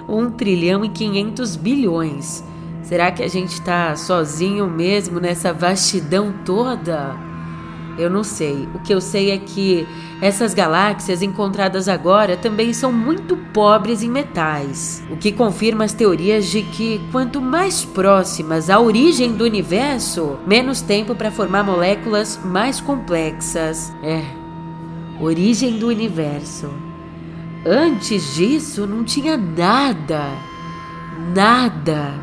1 0.07 0.31
trilhão 0.37 0.85
e 0.85 0.91
500 0.91 1.57
bilhões. 1.57 2.45
Será 2.83 3.11
que 3.11 3.23
a 3.23 3.29
gente 3.29 3.55
está 3.55 3.97
sozinho 3.97 4.67
mesmo 4.67 5.19
nessa 5.19 5.51
vastidão 5.51 6.35
toda? 6.45 7.30
Eu 8.01 8.09
não 8.11 8.25
sei. 8.25 8.67
O 8.75 8.79
que 8.79 8.95
eu 8.95 9.01
sei 9.01 9.31
é 9.31 9.39
que 9.39 9.87
essas 10.21 10.55
galáxias 10.55 11.23
encontradas 11.23 11.89
agora 11.89 12.37
também 12.37 12.73
são 12.73 12.93
muito 12.93 13.37
pobres 13.37 14.03
em 14.03 14.11
metais, 14.11 15.03
o 15.11 15.17
que 15.17 15.33
confirma 15.33 15.85
as 15.85 15.93
teorias 15.93 16.47
de 16.47 16.63
que 16.63 17.01
quanto 17.13 17.41
mais 17.41 17.85
próximas 17.85 18.71
à 18.71 18.79
origem 18.79 19.33
do 19.33 19.45
universo, 19.45 20.39
menos 20.47 20.81
tempo 20.81 21.15
para 21.15 21.31
formar 21.31 21.63
moléculas 21.63 22.39
mais 22.45 22.81
complexas. 22.81 23.93
É. 24.03 24.23
Origem 25.21 25.79
do 25.79 25.89
universo. 25.89 26.71
Antes 27.67 28.35
disso 28.35 28.87
não 28.87 29.05
tinha 29.05 29.37
nada. 29.37 30.33
Nada. 31.35 32.15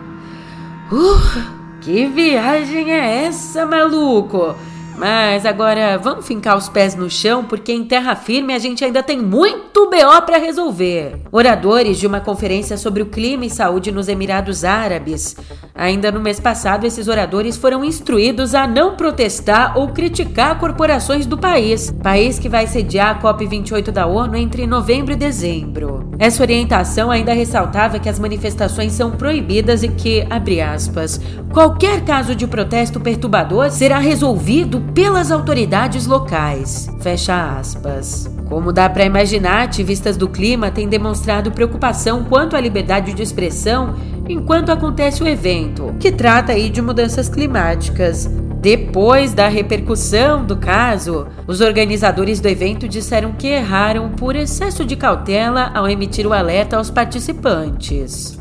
Uh, 0.92 1.58
que 1.82 2.08
viagem 2.08 2.92
é 2.92 3.26
essa, 3.26 3.66
maluco? 3.66 4.56
Mas 4.98 5.46
agora 5.46 5.96
vamos 6.00 6.26
fincar 6.26 6.58
os 6.58 6.68
pés 6.68 6.96
no 6.96 7.08
chão, 7.08 7.44
porque 7.46 7.72
em 7.72 7.84
terra 7.84 8.16
firme 8.16 8.52
a 8.52 8.58
gente 8.58 8.84
ainda 8.84 9.04
tem 9.04 9.22
muito 9.22 9.88
BO 9.92 10.22
para 10.26 10.40
resolver. 10.40 11.22
Oradores 11.32 12.00
de 12.00 12.08
uma 12.08 12.20
conferência 12.20 12.78
sobre 12.78 13.04
o 13.04 13.06
clima 13.06 13.46
e 13.46 13.50
saúde 13.50 13.92
nos 13.92 14.08
Emirados 14.08 14.64
Árabes. 14.64 15.36
Ainda 15.76 16.12
no 16.12 16.20
mês 16.20 16.40
passado, 16.40 16.86
esses 16.86 17.08
oradores 17.08 17.56
foram 17.56 17.86
instruídos 17.86 18.56
a 18.56 18.66
não 18.66 18.96
protestar 18.96 19.78
ou 19.78 19.90
criticar 19.90 20.58
corporações 20.60 21.28
do 21.28 21.38
país, 21.38 21.92
país 22.02 22.40
que 22.40 22.50
vai 22.50 22.66
sediar 22.66 23.16
a 23.16 23.22
COP28 23.22 23.92
da 23.92 24.08
ONU 24.08 24.36
entre 24.36 24.66
novembro 24.66 25.14
e 25.14 25.16
dezembro. 25.16 26.10
Essa 26.18 26.42
orientação 26.42 27.12
ainda 27.12 27.34
ressaltava 27.34 28.00
que 28.00 28.10
as 28.10 28.18
manifestações 28.18 28.94
são 28.94 29.12
proibidas 29.12 29.84
e 29.84 29.90
que, 29.90 30.26
abre 30.28 30.60
aspas, 30.60 31.22
qualquer 31.54 32.04
caso 32.04 32.34
de 32.34 32.48
protesto 32.48 33.00
perturbador 33.00 33.70
será 33.70 34.00
resolvido 34.00 34.87
pelas 34.94 35.32
autoridades 35.32 36.06
locais. 36.06 36.90
Fecha 37.00 37.58
aspas. 37.58 38.30
Como 38.50 38.72
dá 38.72 38.90
para 38.90 39.06
imaginar, 39.06 39.64
ativistas 39.64 40.18
do 40.18 40.30
clima 40.30 40.72
têm 40.72 40.88
demonstrado 40.88 41.52
preocupação 41.52 42.24
quanto 42.24 42.56
à 42.56 42.62
liberdade 42.62 43.14
de 43.14 43.22
expressão 43.22 43.96
enquanto 44.28 44.72
acontece 44.72 45.24
o 45.24 45.28
evento, 45.28 45.96
que 46.00 46.12
trata 46.12 46.54
aí 46.54 46.70
de 46.70 46.82
mudanças 46.82 47.30
climáticas. 47.30 48.30
Depois 48.60 49.34
da 49.34 49.48
repercussão 49.48 50.44
do 50.44 50.58
caso, 50.58 51.28
os 51.46 51.62
organizadores 51.62 52.40
do 52.40 52.48
evento 52.48 52.88
disseram 52.88 53.32
que 53.34 53.48
erraram 53.48 54.10
por 54.10 54.36
excesso 54.36 54.84
de 54.84 54.96
cautela 54.96 55.72
ao 55.74 55.88
emitir 55.88 56.26
o 56.26 56.34
alerta 56.34 56.78
aos 56.78 56.90
participantes. 56.90 58.38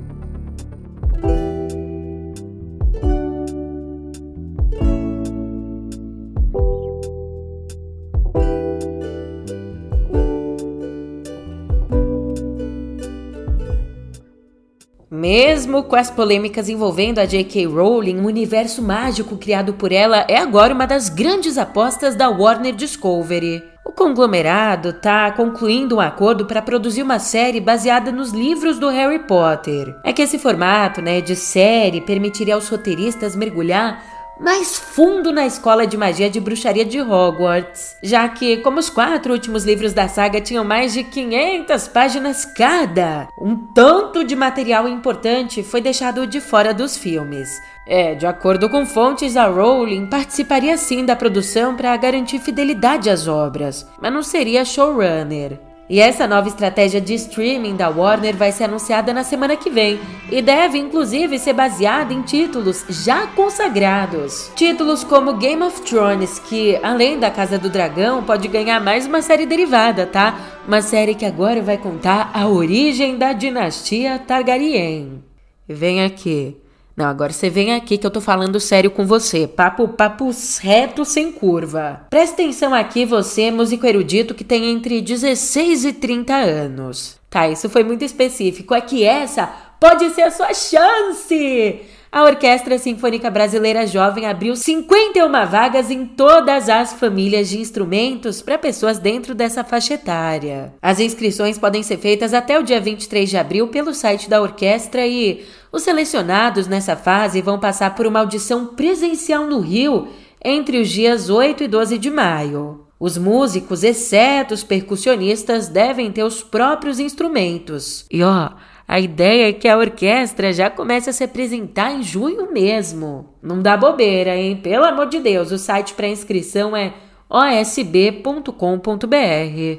Mesmo 15.39 15.83
com 15.83 15.97
as 15.97 16.11
polêmicas 16.11 16.67
envolvendo 16.67 17.19
a 17.19 17.27
J.K. 17.27 17.67
Rowling, 17.67 18.21
o 18.21 18.27
universo 18.27 18.81
mágico 18.81 19.37
criado 19.37 19.75
por 19.75 19.93
ela 19.93 20.25
é 20.31 20.39
agora 20.39 20.73
uma 20.73 20.87
das 20.87 21.11
grandes 21.11 21.59
apostas 21.59 22.17
da 22.17 22.31
Warner 22.31 22.75
Discovery. 22.75 23.63
O 23.85 23.93
conglomerado 23.93 24.89
está 24.89 25.31
concluindo 25.33 25.97
um 25.97 26.01
acordo 26.01 26.47
para 26.47 26.63
produzir 26.63 27.03
uma 27.03 27.19
série 27.19 27.61
baseada 27.61 28.11
nos 28.11 28.31
livros 28.31 28.79
do 28.79 28.89
Harry 28.89 29.19
Potter. 29.19 29.95
É 30.03 30.11
que 30.11 30.23
esse 30.23 30.39
formato, 30.39 31.03
né, 31.03 31.21
de 31.21 31.37
série 31.37 32.01
permitiria 32.01 32.55
aos 32.55 32.71
roteiristas 32.71 33.37
mergulhar 33.37 34.16
mais 34.39 34.77
fundo 34.77 35.33
na 35.33 35.47
escola 35.47 35.87
de 35.87 35.97
magia 35.97 36.29
de 36.29 36.39
bruxaria 36.39 36.85
de 36.85 37.01
Hogwarts, 37.01 37.97
já 38.03 38.29
que, 38.29 38.59
como 38.59 38.79
os 38.79 38.91
quatro 38.91 39.33
últimos 39.33 39.65
livros 39.65 39.93
da 39.93 40.09
saga 40.09 40.41
tinham 40.41 40.65
mais 40.65 40.93
de 40.93 41.05
500 41.05 41.89
páginas 41.89 42.45
cada, 42.45 43.29
um 43.41 43.57
tanto 43.57 44.25
de 44.25 44.37
material 44.37 44.87
importante 44.89 45.63
foi 45.63 45.81
deixado 45.81 46.27
de 46.27 46.41
fora 46.41 46.75
dos 46.75 46.97
filmes. 46.97 47.49
É, 47.87 48.15
de 48.15 48.27
acordo 48.27 48.69
com 48.69 48.85
fontes, 48.85 49.37
a 49.37 49.47
Rowling 49.47 50.07
participaria 50.07 50.77
sim 50.77 51.05
da 51.05 51.15
produção 51.15 51.77
para 51.77 51.97
garantir 51.97 52.41
fidelidade 52.41 53.09
às 53.09 53.29
obras, 53.29 53.87
mas 54.01 54.13
não 54.13 54.23
seria 54.23 54.65
showrunner. 54.65 55.66
E 55.89 56.01
essa 56.01 56.27
nova 56.27 56.49
estratégia 56.49 57.01
de 57.01 57.15
streaming 57.15 57.77
da 57.77 57.89
Warner 57.89 58.37
vai 58.37 58.51
ser 58.51 58.65
anunciada 58.65 59.13
na 59.13 59.23
semana 59.23 59.57
que 59.57 59.71
vem 59.71 60.01
e 60.31 60.43
deve 60.43 60.79
inclusive 60.79 61.39
ser 61.39 61.53
baseada 61.53 62.13
em 62.13 62.23
títulos 62.23 62.85
já 62.89 63.29
consagrados. 63.29 64.51
Títulos 64.57 65.05
como 65.05 65.37
Game 65.37 65.63
of 65.63 65.81
Thrones, 65.83 66.41
que 66.41 66.77
além 66.83 67.21
da 67.21 67.31
Casa 67.31 67.57
do 67.57 67.71
Dragão 67.71 68.25
pode 68.25 68.49
ganhar 68.49 68.81
mais 68.81 69.07
uma 69.07 69.23
série 69.23 69.47
derivada, 69.47 70.07
tá? 70.07 70.37
Uma 70.67 70.83
série 70.83 71.15
que 71.15 71.25
agora 71.25 71.63
vai 71.63 71.79
contar 71.79 72.31
a 72.35 72.49
origem 72.49 73.17
da 73.17 73.33
dinastia 73.33 74.19
Targaryen. 74.19 75.23
Vem 75.69 76.03
aqui. 76.03 76.57
Não, 76.97 77.05
agora 77.07 77.33
você 77.33 77.51
vem 77.51 77.75
aqui 77.75 77.99
que 77.99 78.07
eu 78.07 78.11
tô 78.11 78.23
falando 78.23 78.59
sério 78.59 78.91
com 78.91 79.05
você. 79.05 79.47
Papo, 79.47 79.87
papo 79.87 80.31
reto 80.61 81.05
sem 81.05 81.31
curva. 81.31 82.07
Presta 82.09 82.35
atenção 82.35 82.73
aqui, 82.73 83.05
você, 83.05 83.51
músico 83.51 83.87
erudito 83.87 84.35
que 84.35 84.43
tem 84.43 84.71
entre 84.71 85.03
16 85.03 85.85
e 85.85 85.93
30 85.93 86.35
anos. 86.35 87.21
Tá, 87.29 87.47
isso 87.49 87.69
foi 87.69 87.85
muito 87.85 88.03
específico. 88.03 88.75
É 88.75 88.81
que 88.81 89.05
essa 89.05 89.47
pode 89.79 90.09
ser 90.11 90.23
a 90.23 90.31
sua 90.31 90.55
chance! 90.55 91.96
A 92.17 92.25
Orquestra 92.25 92.79
Sinfônica 92.79 93.31
Brasileira 93.31 93.87
Jovem 93.87 94.25
abriu 94.25 94.57
51 94.57 95.31
vagas 95.51 95.91
em 95.91 96.07
todas 96.07 96.67
as 96.71 96.95
famílias 96.95 97.51
de 97.51 97.59
instrumentos 97.59 98.41
para 98.41 98.57
pessoas 98.57 98.99
dentro 98.99 99.35
dessa 99.35 99.63
faixa 99.63 99.93
etária. 99.93 100.73
As 100.81 100.99
inscrições 100.99 101.59
podem 101.59 101.83
ser 101.83 101.99
feitas 101.99 102.33
até 102.33 102.59
o 102.59 102.63
dia 102.63 102.81
23 102.81 103.29
de 103.29 103.37
abril 103.37 103.69
pelo 103.69 103.93
site 103.93 104.31
da 104.31 104.41
orquestra 104.41 105.07
e 105.07 105.45
os 105.71 105.83
selecionados 105.83 106.67
nessa 106.67 106.97
fase 106.97 107.43
vão 107.43 107.61
passar 107.61 107.95
por 107.95 108.07
uma 108.07 108.21
audição 108.21 108.69
presencial 108.69 109.47
no 109.47 109.61
Rio 109.61 110.09
entre 110.43 110.81
os 110.81 110.89
dias 110.89 111.29
8 111.29 111.65
e 111.65 111.69
12 111.69 111.99
de 111.99 112.11
maio. 112.11 112.87
Os 112.99 113.19
músicos, 113.19 113.85
exceto 113.85 114.55
os 114.55 114.65
percussionistas, 114.65 115.69
devem 115.69 116.11
ter 116.11 116.25
os 116.25 116.43
próprios 116.43 116.99
instrumentos. 116.99 118.07
E 118.11 118.23
ó, 118.23 118.53
a 118.89 119.01
ideia 119.01 119.49
é 119.49 119.53
que 119.53 119.67
a 119.67 119.77
orquestra 119.77 120.53
já 120.53 120.71
comece 120.71 121.11
a 121.11 121.13
se 121.13 121.25
apresentar 121.25 121.93
em 121.93 122.03
junho 122.03 122.53
mesmo. 122.53 123.35
Não 123.43 123.61
dá 123.61 123.77
bobeira, 123.77 124.37
hein? 124.37 124.57
Pelo 124.57 124.85
amor 124.85 125.07
de 125.09 125.19
Deus, 125.19 125.51
o 125.51 125.59
site 125.59 125.93
para 125.95 126.07
inscrição 126.07 126.77
é 126.77 126.95
osb.com.br. 127.29 128.53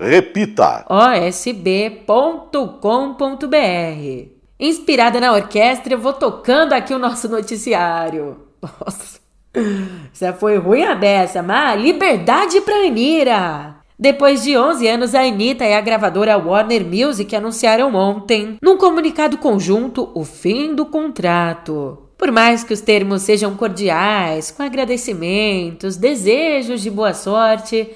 Repita: 0.01 0.85
osb.com.br. 0.89 1.57
Inspirada 4.59 5.21
na 5.21 5.31
orquestra, 5.33 5.93
eu 5.93 5.99
vou 5.99 6.13
tocando 6.13 6.73
aqui 6.73 6.93
o 6.93 6.99
nosso 6.99 7.29
noticiário. 7.29 8.37
Nossa, 8.61 9.19
já 10.13 10.33
foi 10.33 10.57
ruim 10.57 10.83
a 10.83 10.95
beça, 10.95 11.41
mas 11.41 11.81
liberdade 11.81 12.59
pra 12.61 12.75
Anira! 12.75 13.76
Depois 13.99 14.43
de 14.43 14.55
11 14.55 14.87
anos, 14.87 15.15
a 15.15 15.21
Anitta 15.21 15.65
e 15.65 15.73
a 15.73 15.81
gravadora 15.81 16.37
Warner 16.37 16.85
Music 16.85 17.35
anunciaram 17.35 17.95
ontem, 17.95 18.55
num 18.61 18.77
comunicado 18.77 19.39
conjunto, 19.39 20.11
o 20.13 20.23
fim 20.23 20.75
do 20.75 20.85
contrato. 20.85 21.97
Por 22.15 22.31
mais 22.31 22.63
que 22.63 22.73
os 22.73 22.81
termos 22.81 23.23
sejam 23.23 23.55
cordiais, 23.55 24.51
com 24.51 24.61
agradecimentos, 24.61 25.97
desejos 25.97 26.81
de 26.81 26.91
boa 26.91 27.11
sorte, 27.11 27.89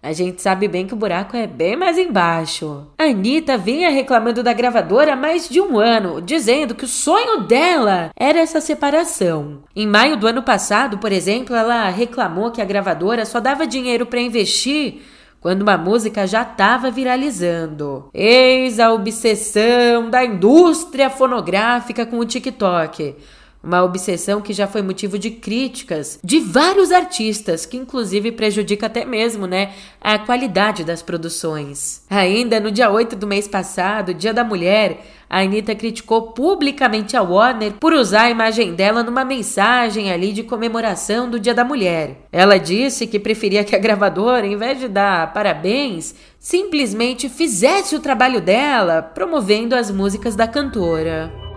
a 0.00 0.12
gente 0.12 0.40
sabe 0.40 0.68
bem 0.68 0.86
que 0.86 0.94
o 0.94 0.96
buraco 0.96 1.36
é 1.36 1.44
bem 1.44 1.74
mais 1.74 1.98
embaixo. 1.98 2.86
A 2.96 3.04
Anitta 3.06 3.58
vinha 3.58 3.90
reclamando 3.90 4.44
da 4.44 4.52
gravadora 4.52 5.14
há 5.14 5.16
mais 5.16 5.48
de 5.48 5.60
um 5.60 5.76
ano, 5.76 6.22
dizendo 6.22 6.72
que 6.72 6.84
o 6.84 6.88
sonho 6.88 7.40
dela 7.40 8.10
era 8.16 8.38
essa 8.38 8.60
separação. 8.60 9.64
Em 9.74 9.88
maio 9.88 10.16
do 10.16 10.28
ano 10.28 10.44
passado, 10.44 10.98
por 10.98 11.10
exemplo, 11.10 11.56
ela 11.56 11.88
reclamou 11.88 12.52
que 12.52 12.62
a 12.62 12.64
gravadora 12.64 13.24
só 13.24 13.40
dava 13.40 13.66
dinheiro 13.66 14.06
para 14.06 14.20
investir 14.20 15.02
quando 15.40 15.62
uma 15.62 15.76
música 15.76 16.26
já 16.26 16.42
estava 16.42 16.90
viralizando. 16.90 18.10
Eis 18.12 18.80
a 18.80 18.92
obsessão 18.92 20.10
da 20.10 20.24
indústria 20.24 21.08
fonográfica 21.08 22.04
com 22.04 22.18
o 22.18 22.24
TikTok. 22.24 23.14
Uma 23.62 23.82
obsessão 23.82 24.40
que 24.40 24.52
já 24.52 24.66
foi 24.66 24.82
motivo 24.82 25.18
de 25.18 25.30
críticas 25.30 26.18
de 26.22 26.38
vários 26.38 26.92
artistas, 26.92 27.66
que 27.66 27.76
inclusive 27.76 28.30
prejudica 28.32 28.86
até 28.86 29.04
mesmo, 29.04 29.46
né, 29.46 29.72
a 30.00 30.18
qualidade 30.18 30.84
das 30.84 31.02
produções. 31.02 32.02
Ainda 32.08 32.60
no 32.60 32.70
dia 32.70 32.90
8 32.90 33.16
do 33.16 33.26
mês 33.26 33.48
passado, 33.48 34.14
Dia 34.14 34.32
da 34.32 34.44
Mulher, 34.44 35.04
a 35.28 35.40
Anitta 35.40 35.74
criticou 35.74 36.32
publicamente 36.32 37.16
a 37.16 37.22
Warner 37.22 37.74
por 37.74 37.92
usar 37.92 38.22
a 38.22 38.30
imagem 38.30 38.74
dela 38.74 39.02
numa 39.02 39.24
mensagem 39.24 40.10
ali 40.10 40.32
de 40.32 40.42
comemoração 40.42 41.28
do 41.28 41.38
Dia 41.38 41.52
da 41.52 41.64
Mulher. 41.64 42.28
Ela 42.32 42.58
disse 42.58 43.06
que 43.06 43.18
preferia 43.18 43.64
que 43.64 43.74
a 43.74 43.78
gravadora, 43.78 44.46
em 44.46 44.56
vez 44.56 44.78
de 44.78 44.88
dar 44.88 45.32
parabéns, 45.32 46.14
simplesmente 46.38 47.28
fizesse 47.28 47.94
o 47.94 48.00
trabalho 48.00 48.40
dela, 48.40 49.02
promovendo 49.02 49.74
as 49.74 49.90
músicas 49.90 50.34
da 50.34 50.46
cantora. 50.46 51.47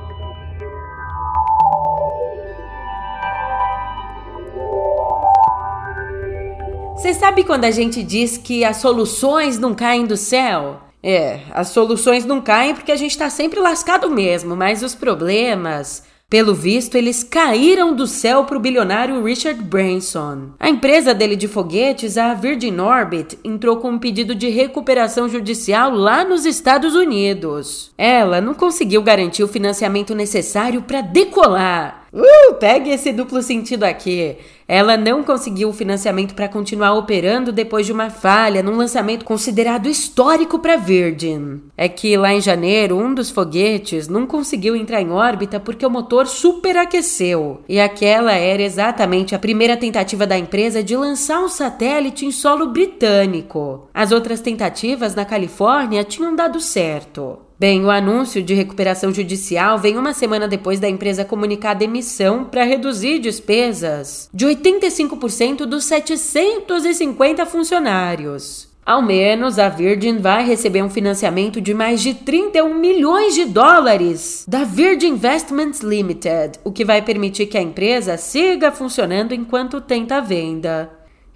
Você 7.01 7.15
sabe 7.15 7.43
quando 7.43 7.63
a 7.63 7.71
gente 7.71 8.03
diz 8.03 8.37
que 8.37 8.63
as 8.63 8.77
soluções 8.77 9.57
não 9.57 9.73
caem 9.73 10.05
do 10.05 10.15
céu? 10.15 10.81
É, 11.01 11.39
as 11.49 11.69
soluções 11.69 12.25
não 12.25 12.39
caem 12.39 12.75
porque 12.75 12.91
a 12.91 12.95
gente 12.95 13.17
tá 13.17 13.27
sempre 13.27 13.59
lascado 13.59 14.07
mesmo, 14.07 14.55
mas 14.55 14.83
os 14.83 14.93
problemas, 14.93 16.03
pelo 16.29 16.53
visto, 16.53 16.93
eles 16.93 17.23
caíram 17.23 17.95
do 17.95 18.05
céu 18.05 18.43
para 18.43 18.55
o 18.55 18.59
bilionário 18.59 19.23
Richard 19.23 19.59
Branson. 19.63 20.51
A 20.59 20.69
empresa 20.69 21.11
dele 21.11 21.35
de 21.35 21.47
foguetes, 21.47 22.19
a 22.19 22.35
Virgin 22.35 22.79
Orbit, 22.79 23.35
entrou 23.43 23.77
com 23.77 23.89
um 23.89 23.99
pedido 23.99 24.35
de 24.35 24.49
recuperação 24.49 25.27
judicial 25.27 25.89
lá 25.89 26.23
nos 26.23 26.45
Estados 26.45 26.93
Unidos. 26.93 27.91
Ela 27.97 28.39
não 28.39 28.53
conseguiu 28.53 29.01
garantir 29.01 29.43
o 29.43 29.47
financiamento 29.47 30.13
necessário 30.13 30.83
para 30.83 31.01
decolar. 31.01 32.00
Uh, 32.13 32.55
pegue 32.55 32.89
esse 32.89 33.13
duplo 33.13 33.41
sentido 33.41 33.85
aqui. 33.85 34.35
Ela 34.67 34.97
não 34.97 35.23
conseguiu 35.23 35.69
o 35.69 35.73
financiamento 35.73 36.35
para 36.35 36.49
continuar 36.49 36.93
operando 36.93 37.53
depois 37.53 37.85
de 37.85 37.93
uma 37.93 38.09
falha 38.09 38.61
num 38.61 38.75
lançamento 38.75 39.23
considerado 39.23 39.87
histórico 39.87 40.59
para 40.59 40.75
Virgin. 40.75 41.61
É 41.77 41.87
que 41.87 42.15
lá 42.17 42.33
em 42.33 42.41
janeiro, 42.41 42.97
um 42.97 43.13
dos 43.13 43.29
foguetes 43.29 44.09
não 44.09 44.27
conseguiu 44.27 44.75
entrar 44.75 45.01
em 45.01 45.11
órbita 45.11 45.59
porque 45.59 45.85
o 45.85 45.89
motor 45.89 46.27
superaqueceu. 46.27 47.61
E 47.67 47.79
aquela 47.79 48.33
era 48.33 48.61
exatamente 48.61 49.33
a 49.33 49.39
primeira 49.39 49.77
tentativa 49.77 50.27
da 50.27 50.37
empresa 50.37 50.83
de 50.83 50.95
lançar 50.95 51.39
um 51.39 51.49
satélite 51.49 52.25
em 52.25 52.31
solo 52.31 52.67
britânico. 52.67 53.89
As 53.93 54.11
outras 54.11 54.41
tentativas 54.41 55.15
na 55.15 55.23
Califórnia 55.23 56.03
tinham 56.03 56.35
dado 56.35 56.59
certo. 56.59 57.39
Bem, 57.61 57.85
o 57.85 57.91
anúncio 57.91 58.41
de 58.41 58.55
recuperação 58.55 59.13
judicial 59.13 59.77
vem 59.77 59.95
uma 59.95 60.15
semana 60.15 60.47
depois 60.47 60.79
da 60.79 60.89
empresa 60.89 61.23
comunicar 61.23 61.75
demissão 61.75 62.43
para 62.43 62.63
reduzir 62.63 63.19
despesas 63.19 64.27
de 64.33 64.47
85% 64.47 65.67
dos 65.67 65.83
750 65.83 67.45
funcionários. 67.45 68.67
Ao 68.83 68.99
menos 68.99 69.59
a 69.59 69.69
Virgin 69.69 70.17
vai 70.17 70.43
receber 70.43 70.81
um 70.81 70.89
financiamento 70.89 71.61
de 71.61 71.71
mais 71.71 72.01
de 72.01 72.15
31 72.15 72.73
milhões 72.73 73.35
de 73.35 73.45
dólares 73.45 74.43
da 74.47 74.63
Virgin 74.63 75.09
Investments 75.09 75.81
Limited, 75.81 76.57
o 76.63 76.71
que 76.71 76.83
vai 76.83 77.03
permitir 77.03 77.45
que 77.45 77.59
a 77.59 77.61
empresa 77.61 78.17
siga 78.17 78.71
funcionando 78.71 79.35
enquanto 79.35 79.79
tenta 79.79 80.15
a 80.15 80.19
venda. 80.19 80.89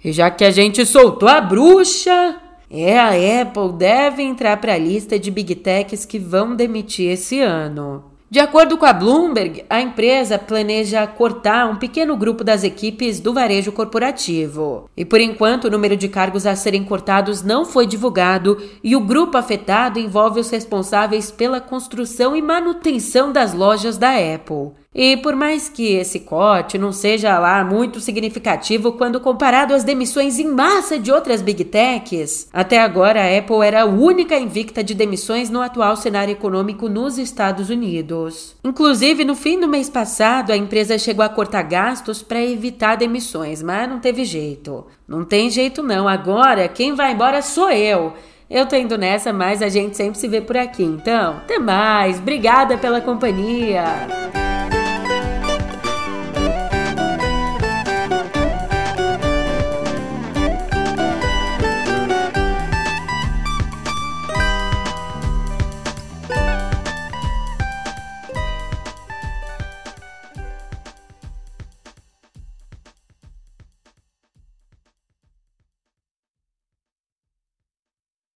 E 0.04 0.10
já 0.10 0.28
que 0.28 0.44
a 0.44 0.50
gente 0.50 0.84
soltou 0.84 1.28
a 1.28 1.40
bruxa, 1.40 2.42
é, 2.70 2.98
a 2.98 3.42
Apple 3.42 3.72
deve 3.72 4.22
entrar 4.22 4.56
para 4.56 4.74
a 4.74 4.78
lista 4.78 5.18
de 5.18 5.30
big 5.30 5.54
techs 5.56 6.04
que 6.04 6.18
vão 6.18 6.56
demitir 6.56 7.10
esse 7.10 7.40
ano. 7.40 8.16
De 8.28 8.40
acordo 8.40 8.76
com 8.76 8.84
a 8.84 8.92
Bloomberg, 8.92 9.64
a 9.70 9.80
empresa 9.80 10.36
planeja 10.36 11.06
cortar 11.06 11.70
um 11.70 11.76
pequeno 11.76 12.16
grupo 12.16 12.42
das 12.42 12.64
equipes 12.64 13.20
do 13.20 13.32
varejo 13.32 13.70
corporativo. 13.70 14.90
E 14.96 15.04
por 15.04 15.20
enquanto, 15.20 15.66
o 15.66 15.70
número 15.70 15.96
de 15.96 16.08
cargos 16.08 16.44
a 16.44 16.56
serem 16.56 16.82
cortados 16.82 17.42
não 17.44 17.64
foi 17.64 17.86
divulgado 17.86 18.60
e 18.82 18.96
o 18.96 19.00
grupo 19.00 19.38
afetado 19.38 20.00
envolve 20.00 20.40
os 20.40 20.50
responsáveis 20.50 21.30
pela 21.30 21.60
construção 21.60 22.34
e 22.34 22.42
manutenção 22.42 23.30
das 23.30 23.54
lojas 23.54 23.96
da 23.96 24.10
Apple. 24.10 24.72
E 24.98 25.14
por 25.18 25.36
mais 25.36 25.68
que 25.68 25.92
esse 25.92 26.20
corte 26.20 26.78
não 26.78 26.90
seja 26.90 27.38
lá 27.38 27.62
muito 27.62 28.00
significativo 28.00 28.92
quando 28.92 29.20
comparado 29.20 29.74
às 29.74 29.84
demissões 29.84 30.38
em 30.38 30.48
massa 30.48 30.98
de 30.98 31.12
outras 31.12 31.42
big 31.42 31.64
techs, 31.64 32.48
até 32.50 32.80
agora 32.80 33.20
a 33.20 33.38
Apple 33.38 33.60
era 33.62 33.82
a 33.82 33.84
única 33.84 34.38
invicta 34.38 34.82
de 34.82 34.94
demissões 34.94 35.50
no 35.50 35.60
atual 35.60 35.96
cenário 35.96 36.32
econômico 36.32 36.88
nos 36.88 37.18
Estados 37.18 37.68
Unidos. 37.68 38.56
Inclusive, 38.64 39.22
no 39.22 39.34
fim 39.34 39.60
do 39.60 39.68
mês 39.68 39.90
passado, 39.90 40.50
a 40.50 40.56
empresa 40.56 40.96
chegou 40.96 41.22
a 41.22 41.28
cortar 41.28 41.64
gastos 41.64 42.22
para 42.22 42.42
evitar 42.42 42.96
demissões, 42.96 43.62
mas 43.62 43.86
não 43.86 44.00
teve 44.00 44.24
jeito. 44.24 44.86
Não 45.06 45.26
tem 45.26 45.50
jeito 45.50 45.82
não, 45.82 46.08
agora 46.08 46.68
quem 46.68 46.94
vai 46.94 47.12
embora 47.12 47.42
sou 47.42 47.70
eu. 47.70 48.14
Eu 48.48 48.64
tô 48.64 48.76
indo 48.76 48.96
nessa, 48.96 49.30
mas 49.30 49.60
a 49.60 49.68
gente 49.68 49.94
sempre 49.94 50.18
se 50.18 50.26
vê 50.26 50.40
por 50.40 50.56
aqui. 50.56 50.84
Então, 50.84 51.32
até 51.36 51.58
mais. 51.58 52.18
Obrigada 52.18 52.78
pela 52.78 53.02
companhia. 53.02 53.84